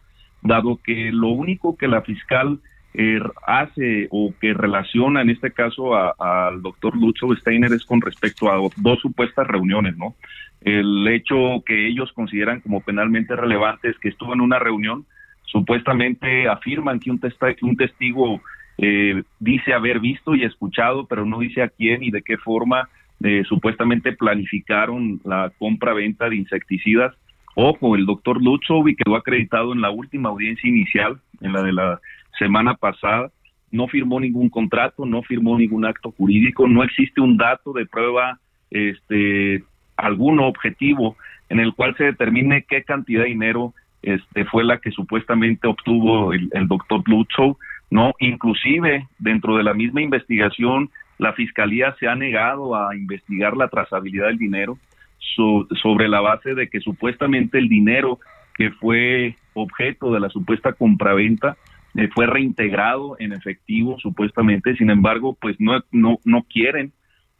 [0.42, 2.60] dado que lo único que la fiscal
[2.98, 8.50] eh, hace o que relaciona en este caso al doctor Lucho Steiner es con respecto
[8.50, 10.14] a dos supuestas reuniones, ¿no?
[10.62, 15.04] El hecho que ellos consideran como penalmente relevante es que estuvo en una reunión,
[15.44, 17.20] supuestamente afirman que un,
[17.60, 18.40] un testigo
[18.78, 22.88] eh, dice haber visto y escuchado, pero no dice a quién y de qué forma
[23.22, 27.14] eh, supuestamente planificaron la compra-venta de insecticidas.
[27.54, 32.00] Ojo, el doctor Lucho quedó acreditado en la última audiencia inicial, en la de la
[32.38, 33.30] semana pasada,
[33.70, 38.38] no firmó ningún contrato, no firmó ningún acto jurídico, no existe un dato de prueba,
[38.70, 39.62] este,
[39.96, 41.16] algún objetivo
[41.48, 46.32] en el cual se determine qué cantidad de dinero este, fue la que supuestamente obtuvo
[46.32, 47.56] el, doctor Lutzow.
[47.90, 48.14] ¿no?
[48.18, 54.26] Inclusive dentro de la misma investigación, la Fiscalía se ha negado a investigar la trazabilidad
[54.26, 54.78] del dinero
[55.82, 58.18] sobre la base de que supuestamente el dinero
[58.54, 61.56] que fue objeto de la supuesta compraventa
[61.96, 66.92] eh, fue reintegrado en efectivo supuestamente, sin embargo, pues no, no, no quieren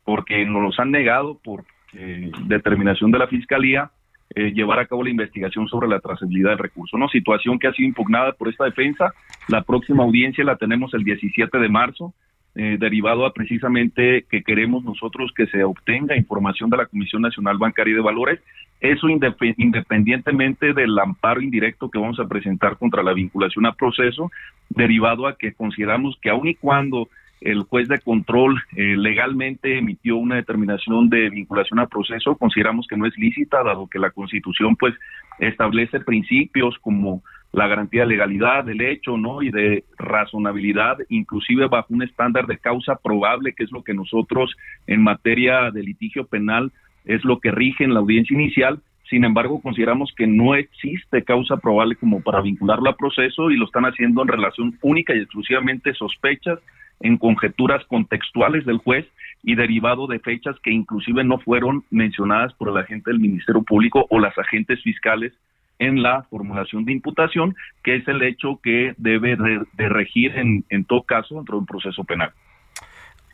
[0.05, 3.91] porque nos los han negado por eh, determinación de la Fiscalía
[4.35, 6.99] eh, llevar a cabo la investigación sobre la trazabilidad del recurso.
[6.99, 7.09] ¿no?
[7.09, 9.13] Situación que ha sido impugnada por esta defensa.
[9.49, 12.13] La próxima audiencia la tenemos el 17 de marzo,
[12.59, 17.59] eh, derivado a precisamente que queremos nosotros que se obtenga información de la Comisión Nacional
[17.59, 18.41] Bancaria y de Valores.
[18.81, 24.31] Eso independientemente del amparo indirecto que vamos a presentar contra la vinculación a proceso,
[24.71, 27.09] derivado a que consideramos que aun y cuando
[27.43, 32.97] el juez de control eh, legalmente emitió una determinación de vinculación a proceso, consideramos que
[32.97, 34.95] no es lícita, dado que la Constitución pues
[35.39, 37.23] establece principios como
[37.57, 39.43] la garantía de legalidad del hecho, ¿no?
[39.43, 44.55] Y de razonabilidad, inclusive bajo un estándar de causa probable, que es lo que nosotros
[44.87, 46.71] en materia de litigio penal
[47.07, 48.81] es lo que rige en la audiencia inicial.
[49.09, 53.65] Sin embargo, consideramos que no existe causa probable como para vincularlo a proceso y lo
[53.65, 56.59] están haciendo en relación única y exclusivamente sospechas
[57.01, 59.07] en conjeturas contextuales del juez
[59.43, 64.07] y derivado de fechas que inclusive no fueron mencionadas por el agente del Ministerio Público
[64.11, 65.33] o las agentes fiscales
[65.79, 70.85] en la formulación de imputación, que es el hecho que debe de, regir en, en
[70.85, 72.33] todo caso dentro de un proceso penal.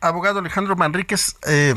[0.03, 1.73] Abogado Alejandro Manríquez, eh,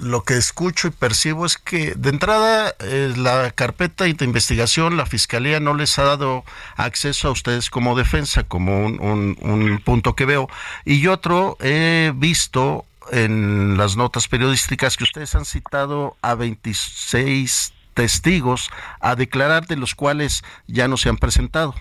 [0.00, 5.06] lo que escucho y percibo es que de entrada eh, la carpeta de investigación, la
[5.06, 6.44] fiscalía no les ha dado
[6.74, 10.48] acceso a ustedes como defensa, como un, punto que veo.
[10.84, 18.70] Y otro, he visto en las notas periodísticas que ustedes han citado a 26 testigos
[18.98, 21.74] a declarar, de los cuales ya no se han presentado.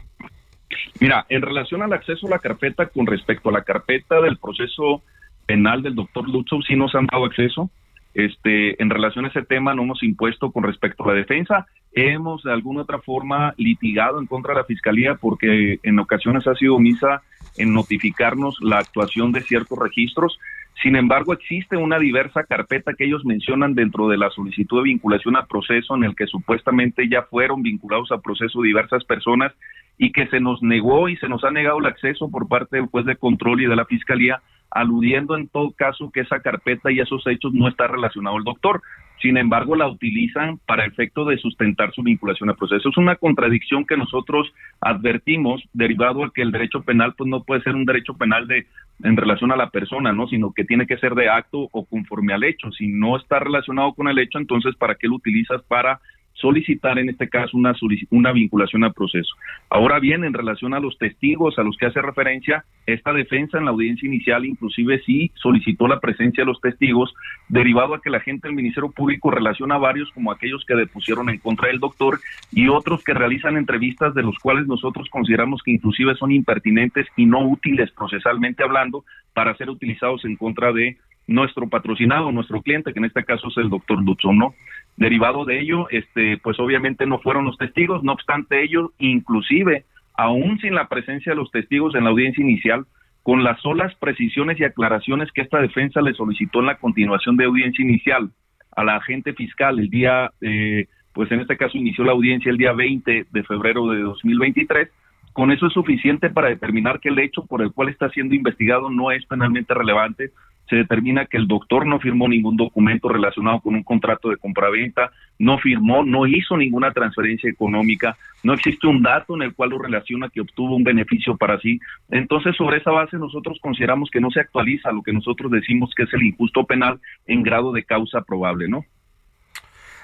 [1.00, 5.02] Mira, en relación al acceso a la carpeta, con respecto a la carpeta del proceso
[5.46, 7.70] penal del doctor Lutzow, sí nos han dado acceso.
[8.14, 11.68] Este, en relación a ese tema no hemos impuesto con respecto a la defensa.
[11.94, 16.56] Hemos de alguna otra forma litigado en contra de la fiscalía porque en ocasiones ha
[16.56, 17.22] sido omisa
[17.56, 20.38] en notificarnos la actuación de ciertos registros.
[20.82, 25.36] Sin embargo, existe una diversa carpeta que ellos mencionan dentro de la solicitud de vinculación
[25.36, 29.52] a proceso en el que supuestamente ya fueron vinculados a proceso diversas personas
[29.98, 32.86] y que se nos negó y se nos ha negado el acceso por parte del
[32.86, 34.42] juez de control y de la fiscalía
[34.72, 38.82] aludiendo en todo caso que esa carpeta y esos hechos no está relacionado al doctor.
[39.22, 42.88] Sin embargo, la utilizan para efecto de sustentar su vinculación al proceso.
[42.88, 44.50] Es una contradicción que nosotros
[44.80, 48.66] advertimos derivado a que el derecho penal pues no puede ser un derecho penal de
[49.04, 50.28] en relación a la persona, ¿no?
[50.28, 52.72] Sino que tiene que ser de acto o conforme al hecho.
[52.72, 56.00] Si no está relacionado con el hecho, entonces ¿para qué lo utilizas para
[56.40, 57.74] solicitar en este caso una,
[58.10, 59.34] una vinculación al proceso.
[59.70, 63.66] Ahora bien, en relación a los testigos a los que hace referencia, esta defensa en
[63.66, 67.14] la audiencia inicial inclusive sí solicitó la presencia de los testigos,
[67.50, 71.30] derivado a que la gente del Ministerio Público relaciona a varios como aquellos que depusieron
[71.30, 72.20] en contra del doctor
[72.52, 77.26] y otros que realizan entrevistas de los cuales nosotros consideramos que inclusive son impertinentes y
[77.26, 80.98] no útiles procesalmente hablando para ser utilizados en contra de
[81.30, 84.56] nuestro patrocinado, nuestro cliente, que en este caso es el doctor Lutzo, ¿no?
[84.98, 89.86] Derivado de ello, este, pues obviamente no fueron los testigos, no obstante ello, inclusive,
[90.18, 92.86] aún sin la presencia de los testigos en la audiencia inicial,
[93.24, 97.46] con las solas precisiones y aclaraciones que esta defensa le solicitó en la continuación de
[97.46, 98.32] audiencia inicial
[98.76, 102.58] a la agente fiscal el día, eh, pues en este caso inició la audiencia el
[102.58, 104.90] día 20 de febrero de 2023,
[105.34, 108.90] con eso es suficiente para determinar que el hecho por el cual está siendo investigado
[108.90, 110.32] no es penalmente relevante,
[110.70, 115.12] se determina que el doctor no firmó ningún documento relacionado con un contrato de compraventa,
[115.40, 119.80] no firmó, no hizo ninguna transferencia económica, no existe un dato en el cual lo
[119.80, 121.80] relaciona que obtuvo un beneficio para sí.
[122.10, 126.04] Entonces, sobre esa base, nosotros consideramos que no se actualiza lo que nosotros decimos que
[126.04, 128.86] es el injusto penal en grado de causa probable, ¿no?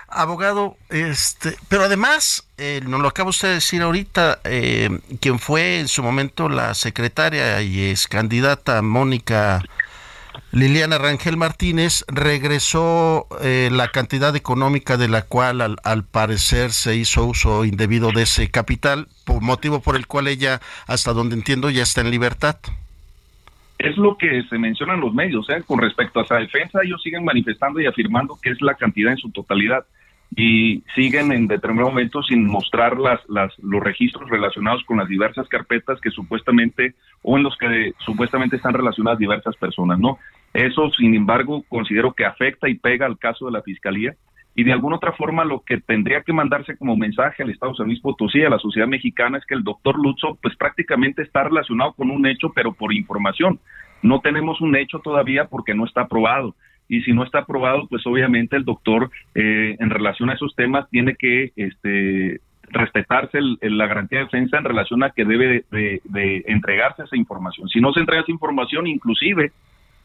[0.07, 4.89] Abogado, este, pero además, eh, nos lo acaba usted de decir ahorita, eh,
[5.20, 9.63] quien fue en su momento la secretaria y es candidata Mónica
[10.51, 17.25] Liliana Rangel Martínez regresó eh, la cantidad económica de la cual al, parecer se hizo
[17.25, 19.07] uso indebido de ese capital,
[19.41, 22.57] motivo por el cual ella, hasta donde entiendo, ya está en libertad.
[23.77, 25.61] Es lo que se menciona en los medios, ¿eh?
[25.65, 29.17] con respecto a esa defensa, ellos siguen manifestando y afirmando que es la cantidad en
[29.17, 29.86] su totalidad
[30.36, 35.47] y siguen en determinado momento sin mostrar las, las, los registros relacionados con las diversas
[35.47, 40.19] carpetas que supuestamente o en los que supuestamente están relacionadas diversas personas, ¿no?
[40.53, 44.15] Eso, sin embargo, considero que afecta y pega al caso de la Fiscalía
[44.55, 47.77] y de alguna otra forma lo que tendría que mandarse como mensaje al Estado de
[47.77, 51.43] San Luis Potosí, a la sociedad mexicana, es que el doctor Lutzo pues prácticamente está
[51.43, 53.59] relacionado con un hecho, pero por información.
[54.01, 56.55] No tenemos un hecho todavía porque no está aprobado.
[56.88, 60.89] Y si no está aprobado, pues obviamente el doctor eh, en relación a esos temas
[60.89, 67.03] tiene que este, respetarse la garantía de defensa en relación a que debe de, entregarse
[67.03, 67.69] esa información.
[67.69, 69.51] Si no se entrega esa información, inclusive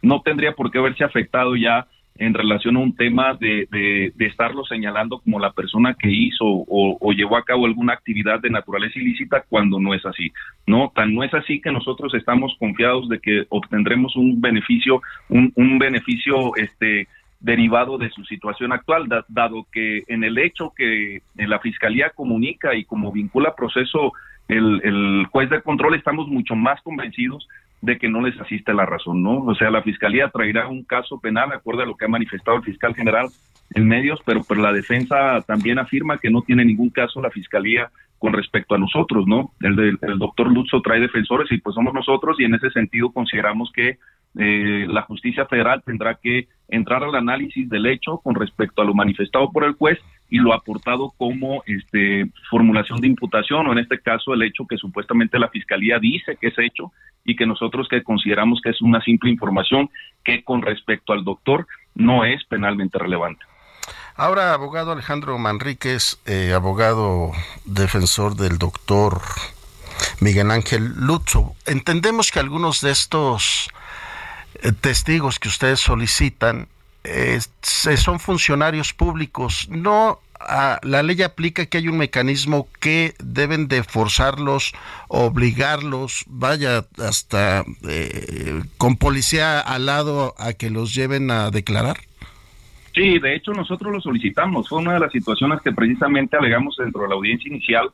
[0.02, 1.86] no tendría por qué haberse afectado ya
[2.20, 7.12] en relación a un tema de, de, estarlo señalando como la persona que hizo o,
[7.12, 10.30] llevó a cabo alguna actividad de naturaleza ilícita cuando no es así.
[10.66, 15.00] No, tan no es así que nosotros estamos confiados de que obtendremos un beneficio,
[15.30, 17.08] un, un beneficio este
[17.40, 22.84] derivado de su situación actual, dado que en el hecho que la Fiscalía comunica y
[22.84, 24.12] como vincula proceso
[24.46, 27.48] el, el juez de control, estamos mucho más convencidos
[27.80, 29.42] de que no les asiste la razón, ¿no?
[29.44, 32.62] O sea, la Fiscalía traerá un caso penal, acorde a lo que ha manifestado el
[32.62, 33.28] fiscal general
[33.74, 37.90] en medios, pero, pero la defensa también afirma que no tiene ningún caso la Fiscalía
[38.20, 39.50] con respecto a nosotros, ¿no?
[39.60, 43.72] El, el doctor Lutzo trae defensores y pues somos nosotros y en ese sentido consideramos
[43.74, 43.96] que
[44.38, 48.94] eh, la justicia federal tendrá que entrar al análisis del hecho con respecto a lo
[48.94, 49.98] manifestado por el juez
[50.28, 54.76] y lo aportado como este formulación de imputación o en este caso el hecho que
[54.76, 56.92] supuestamente la fiscalía dice que es hecho
[57.24, 59.88] y que nosotros que consideramos que es una simple información
[60.22, 63.44] que con respecto al doctor no es penalmente relevante.
[64.16, 67.32] Ahora, abogado Alejandro Manríquez, eh, abogado
[67.64, 69.22] defensor del doctor
[70.20, 73.68] Miguel Ángel Lutzo, entendemos que algunos de estos
[74.62, 76.68] eh, testigos que ustedes solicitan
[77.96, 79.66] son funcionarios públicos.
[79.70, 80.20] No,
[80.82, 84.72] la ley aplica que hay un mecanismo que deben de forzarlos,
[85.08, 92.09] obligarlos, vaya hasta eh, con policía al lado a que los lleven a declarar.
[92.94, 94.68] Sí, de hecho nosotros lo solicitamos.
[94.68, 97.90] Fue una de las situaciones que precisamente alegamos dentro de la audiencia inicial,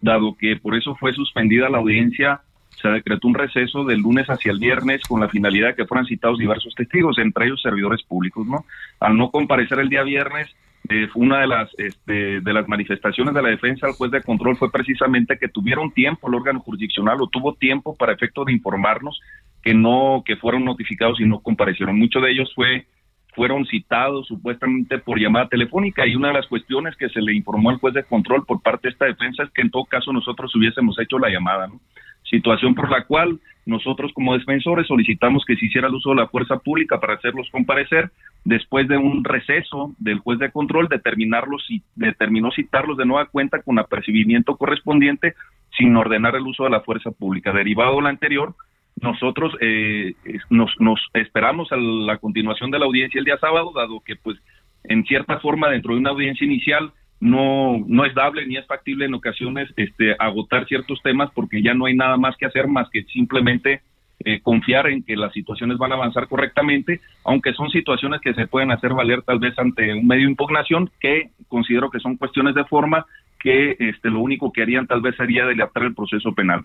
[0.00, 2.42] dado que por eso fue suspendida la audiencia
[2.80, 6.06] se decretó un receso del lunes hacia el viernes con la finalidad de que fueran
[6.06, 8.66] citados diversos testigos, entre ellos servidores públicos, ¿no?
[9.00, 10.54] Al no comparecer el día viernes,
[10.90, 14.56] eh, una de las este, de las manifestaciones de la defensa al juez de control
[14.58, 19.18] fue precisamente que tuvieron tiempo el órgano jurisdiccional o tuvo tiempo para efecto de informarnos
[19.62, 21.98] que no que fueron notificados y no comparecieron.
[21.98, 22.86] Muchos de ellos fue
[23.34, 27.70] fueron citados supuestamente por llamada telefónica y una de las cuestiones que se le informó
[27.70, 30.54] al juez de control por parte de esta defensa es que en todo caso nosotros
[30.54, 31.80] hubiésemos hecho la llamada, ¿no?
[32.24, 36.28] situación por la cual nosotros como defensores solicitamos que se hiciera el uso de la
[36.28, 38.10] fuerza pública para hacerlos comparecer.
[38.44, 43.62] Después de un receso del juez de control, determinarlos y determinó citarlos de nueva cuenta
[43.62, 45.34] con apercibimiento correspondiente
[45.78, 47.52] sin ordenar el uso de la fuerza pública.
[47.52, 48.54] Derivado de lo anterior,
[49.00, 50.14] nosotros eh,
[50.50, 54.38] nos, nos esperamos a la continuación de la audiencia el día sábado, dado que pues
[54.84, 59.06] en cierta forma dentro de una audiencia inicial no, no es dable ni es factible
[59.06, 62.88] en ocasiones este, agotar ciertos temas porque ya no hay nada más que hacer más
[62.90, 63.82] que simplemente
[64.20, 68.46] eh, confiar en que las situaciones van a avanzar correctamente, aunque son situaciones que se
[68.46, 72.54] pueden hacer valer tal vez ante un medio de impugnación, que considero que son cuestiones
[72.54, 73.06] de forma
[73.40, 76.62] que este, lo único que harían tal vez sería dilatar el proceso penal.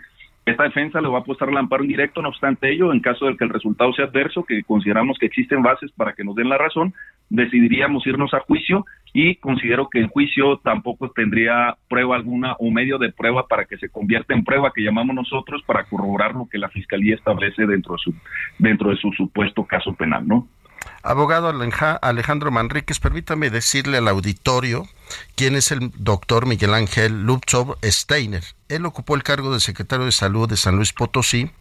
[0.50, 3.28] Esta defensa le va a apostar el amparo en directo, no obstante ello, en caso
[3.28, 6.50] de que el resultado sea adverso, que consideramos que existen bases para que nos den
[6.50, 6.92] la razón,
[7.30, 8.84] decidiríamos irnos a juicio
[9.14, 13.78] y considero que el juicio tampoco tendría prueba alguna o medio de prueba para que
[13.78, 17.94] se convierta en prueba que llamamos nosotros para corroborar lo que la fiscalía establece dentro
[17.94, 18.16] de su
[18.58, 20.48] dentro de su supuesto caso penal, ¿no?
[21.02, 21.54] Abogado
[22.02, 24.88] Alejandro Manríquez, permítame decirle al auditorio
[25.36, 28.44] quién es el doctor Miguel Ángel Lupchov Steiner.
[28.68, 31.52] Él ocupó el cargo de secretario de Salud de San Luis Potosí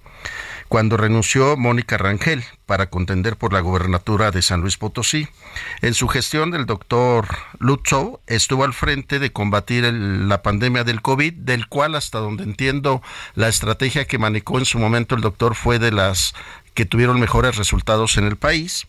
[0.68, 5.28] cuando renunció Mónica Rangel para contender por la gobernatura de San Luis Potosí.
[5.80, 7.26] En su gestión, el doctor
[7.58, 13.02] Lutzow estuvo al frente de combatir la pandemia del COVID, del cual, hasta donde entiendo,
[13.34, 16.34] la estrategia que manejó en su momento el doctor fue de las
[16.74, 18.86] que tuvieron mejores resultados en el país.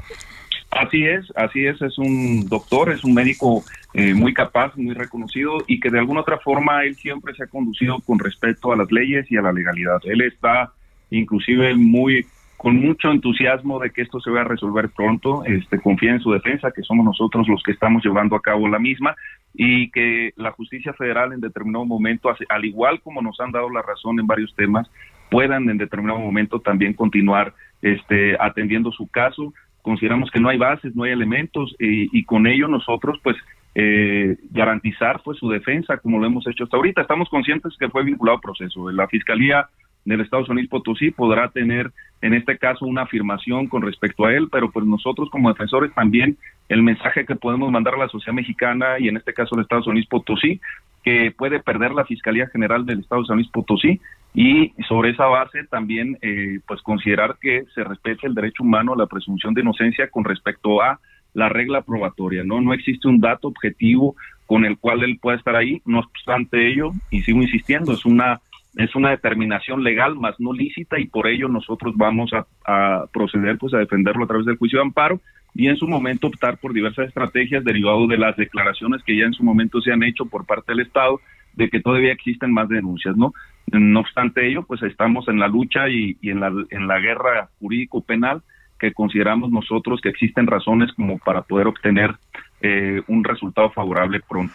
[0.72, 3.63] Así es, así es, es un doctor, es un médico
[3.93, 7.47] eh, muy capaz, muy reconocido y que de alguna otra forma él siempre se ha
[7.47, 9.99] conducido con respeto a las leyes y a la legalidad.
[10.03, 10.72] Él está
[11.09, 12.28] inclusive muy
[12.60, 16.32] con mucho entusiasmo de que esto se vaya a resolver pronto, este, confía en su
[16.32, 19.16] defensa, que somos nosotros los que estamos llevando a cabo la misma,
[19.53, 23.82] y que la justicia federal en determinado momento, al igual como nos han dado la
[23.82, 24.91] razón en varios temas,
[25.32, 29.53] puedan en determinado momento también continuar este, atendiendo su caso.
[29.82, 33.38] Consideramos que no hay bases, no hay elementos, y con ello nosotros, pues,
[33.76, 37.01] eh, garantizar pues su defensa como lo hemos hecho hasta ahorita.
[37.01, 38.91] Estamos conscientes que fue vinculado al proceso.
[38.91, 39.70] La Fiscalía
[40.10, 41.91] del Estados Unidos Potosí podrá tener
[42.22, 46.38] en este caso una afirmación con respecto a él, pero pues nosotros como defensores también
[46.68, 49.88] el mensaje que podemos mandar a la sociedad mexicana y en este caso al Estados
[49.88, 50.60] Unidos Potosí,
[51.03, 54.01] que puede perder la Fiscalía General del Estados Unidos Potosí
[54.34, 58.97] y sobre esa base también eh, pues considerar que se respete el derecho humano a
[58.97, 60.99] la presunción de inocencia con respecto a
[61.34, 62.60] la regla probatoria, ¿no?
[62.60, 66.91] No existe un dato objetivo con el cual él pueda estar ahí, no obstante ello,
[67.12, 68.41] y sigo insistiendo, es una
[68.80, 73.74] es una determinación legal más no lícita y por ello nosotros vamos a, proceder pues
[73.74, 75.20] a defenderlo a través del juicio de amparo
[75.54, 79.34] y en su momento optar por diversas estrategias derivado de las declaraciones que ya en
[79.34, 81.20] su momento se han hecho por parte del Estado
[81.56, 83.34] de que todavía existen más denuncias, ¿no?
[83.70, 87.50] No obstante ello, pues estamos en la lucha y, y en, la, en la guerra
[87.60, 88.44] jurídico-penal
[88.80, 92.16] que consideramos nosotros que existen razones como para poder obtener
[92.62, 94.54] eh, un resultado favorable pronto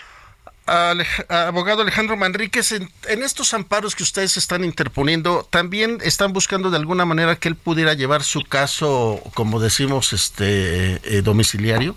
[0.67, 7.05] abogado Alejandro Manríquez, en, estos amparos que ustedes están interponiendo, ¿también están buscando de alguna
[7.05, 11.95] manera que él pudiera llevar su caso, como decimos, este eh, domiciliario?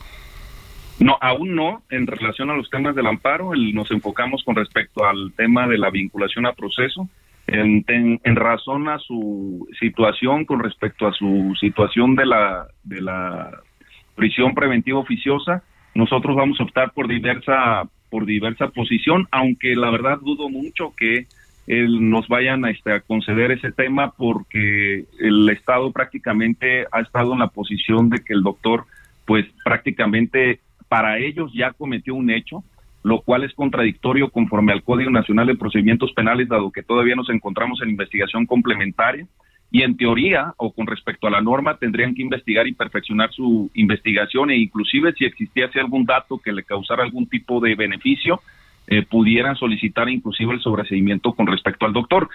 [1.00, 1.84] No, aún no.
[1.90, 5.90] En relación a los temas del amparo, nos enfocamos con respecto al tema de la
[5.90, 7.08] vinculación a proceso.
[7.46, 13.52] En, en, razón a su situación con respecto a su situación de la de la
[14.16, 15.64] prisión preventiva oficiosa,
[15.94, 21.28] nosotros vamos a optar por diversa por diversa posición, aunque la verdad dudo mucho que
[21.68, 27.40] nos vayan a, este, a conceder ese tema porque el Estado prácticamente ha estado en
[27.40, 28.86] la posición de que el doctor,
[29.26, 32.64] pues prácticamente para ellos ya cometió un hecho,
[33.04, 37.30] lo cual es contradictorio conforme al Código Nacional de Procedimientos Penales, dado que todavía nos
[37.30, 39.28] encontramos en investigación complementaria
[39.70, 43.70] y en teoría o con respecto a la norma tendrían que investigar y perfeccionar su
[43.74, 48.42] investigación e inclusive si existiese algún dato que le causara algún tipo de beneficio
[48.88, 52.30] eh, pudieran solicitar inclusive el sobreseimiento con respecto al doctor.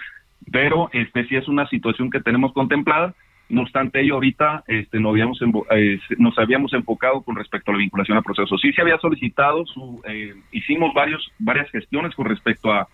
[0.51, 3.15] Pero este sí es una situación que tenemos contemplada.
[3.49, 5.39] No obstante ello ahorita este no habíamos
[5.71, 8.57] eh, nos habíamos enfocado con respecto a la vinculación al proceso.
[8.59, 12.87] Sí se había solicitado su eh, hicimos varios varias gestiones con respecto a,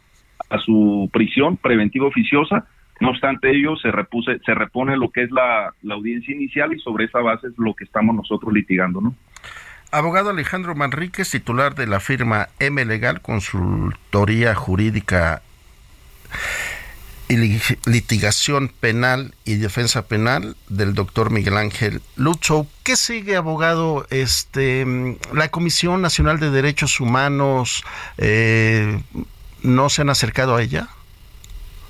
[0.50, 2.66] a su prisión preventiva oficiosa
[3.00, 7.06] no obstante ello, se, repuse, se repone lo que es la, audiencia inicial y sobre
[7.06, 9.16] esa base es lo que estamos nosotros litigando, ¿no?
[9.92, 15.42] Abogado Alejandro Manríquez, titular de la firma M Legal, consultoría jurídica
[17.28, 17.38] y
[17.86, 22.68] litigación penal y defensa penal del doctor Miguel Ángel Lucho.
[22.84, 24.06] ¿Qué sigue, abogado?
[24.10, 27.84] Este, la Comisión Nacional de Derechos Humanos
[28.18, 29.02] eh,
[29.62, 30.90] no se han acercado a ella.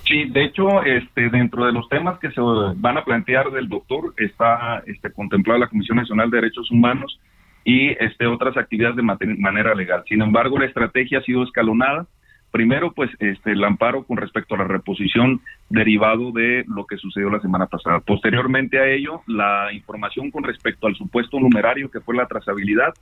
[0.10, 4.16] Sí, de hecho, este, dentro de los temas que se van a plantear del doctor
[4.18, 7.20] está este, contemplada la Comisión Nacional de Derechos Humanos
[7.64, 10.04] y este, otras actividades de manera legal.
[10.08, 12.08] Sin embargo, la estrategia ha sido escalonada.
[12.50, 17.30] Primero, pues, este, el amparo con respecto a la reposición derivado de lo que sucedió
[17.30, 18.00] la semana pasada.
[18.00, 22.96] Posteriormente a ello, la información con respecto al supuesto numerario que fue la trazabilidad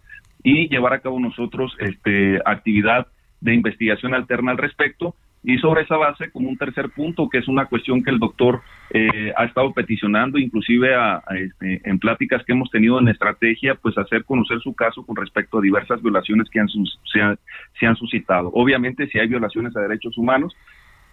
[0.43, 3.07] y llevar a cabo nosotros este, actividad
[3.39, 7.47] de investigación alterna al respecto y sobre esa base, como un tercer punto, que es
[7.47, 12.53] una cuestión que el doctor eh, ha estado peticionando, inclusive a, este, en pláticas que
[12.53, 16.59] hemos tenido en estrategia, pues hacer conocer su caso con respecto a diversas violaciones que
[16.59, 18.49] han, se, han, suscitado.
[18.53, 20.55] Obviamente, si hay violaciones a derechos humanos,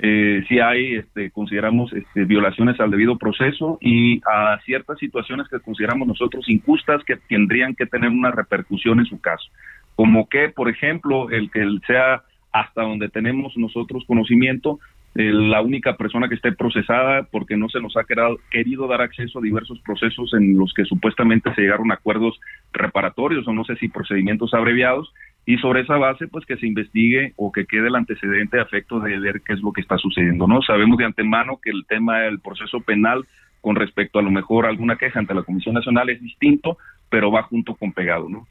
[0.01, 5.61] eh, si hay, este, consideramos, este, violaciones al debido proceso y a ciertas situaciones que
[5.61, 9.49] consideramos nosotros injustas que tendrían que tener una repercusión en su caso.
[9.95, 12.25] Como que, por ejemplo, el que él sea
[12.55, 14.79] hasta donde tenemos nosotros conocimiento,
[15.17, 18.05] eh, la única persona que esté procesada porque no se nos ha
[18.49, 22.39] querido dar acceso a diversos procesos en los que supuestamente se llegaron a acuerdos
[22.73, 25.13] reparatorios o no sé si procedimientos abreviados
[25.45, 29.01] y sobre esa base pues que se investigue o que quede el antecedente a efecto
[29.01, 30.63] de ver qué es lo que está sucediendo, ¿no?
[30.63, 33.27] Sabemos de antemano que el tema del proceso penal
[33.61, 36.79] con respecto a lo mejor alguna queja ante la Comisión Nacional es distinto,
[37.11, 38.47] pero va junto con pegado, ¿no?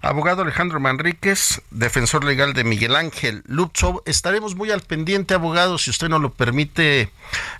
[0.00, 4.02] Abogado Alejandro Manríquez, defensor legal de Miguel Ángel Lutzow.
[4.06, 5.76] Estaremos muy al pendiente, abogado.
[5.76, 7.10] Si usted nos lo permite,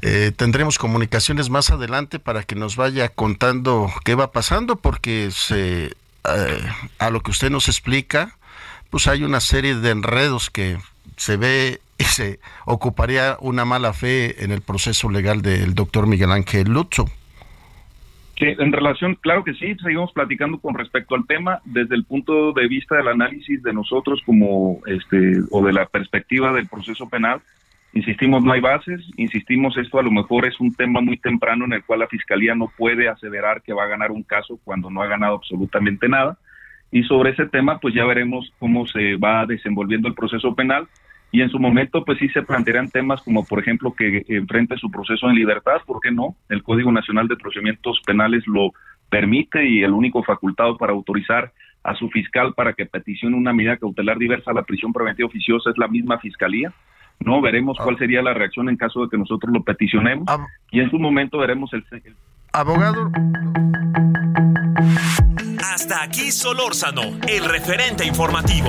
[0.02, 5.96] eh, tendremos comunicaciones más adelante para que nos vaya contando qué va pasando, porque se,
[6.24, 8.36] eh, a lo que usted nos explica,
[8.90, 10.78] pues hay una serie de enredos que
[11.16, 16.30] se ve y se ocuparía una mala fe en el proceso legal del doctor Miguel
[16.30, 17.10] Ángel Lutzow.
[18.38, 22.52] Que en relación, claro que sí, seguimos platicando con respecto al tema desde el punto
[22.52, 27.40] de vista del análisis de nosotros como este o de la perspectiva del proceso penal.
[27.94, 31.72] Insistimos, no hay bases, insistimos, esto a lo mejor es un tema muy temprano en
[31.72, 35.02] el cual la fiscalía no puede aseverar que va a ganar un caso cuando no
[35.02, 36.38] ha ganado absolutamente nada.
[36.92, 40.86] Y sobre ese tema, pues ya veremos cómo se va desenvolviendo el proceso penal
[41.30, 44.90] y en su momento pues sí se plantearán temas como por ejemplo que enfrente su
[44.90, 46.36] proceso en libertad, ¿por qué no?
[46.48, 48.72] El Código Nacional de Procedimientos Penales lo
[49.10, 51.52] permite y el único facultado para autorizar
[51.82, 55.70] a su fiscal para que peticione una medida cautelar diversa a la prisión preventiva oficiosa
[55.70, 56.72] es la misma fiscalía.
[57.20, 57.98] No veremos cuál ah.
[57.98, 60.26] sería la reacción en caso de que nosotros lo peticionemos
[60.70, 62.14] y en su momento veremos el, el
[62.52, 63.10] abogado
[65.78, 68.68] hasta aquí Solórzano, el referente informativo.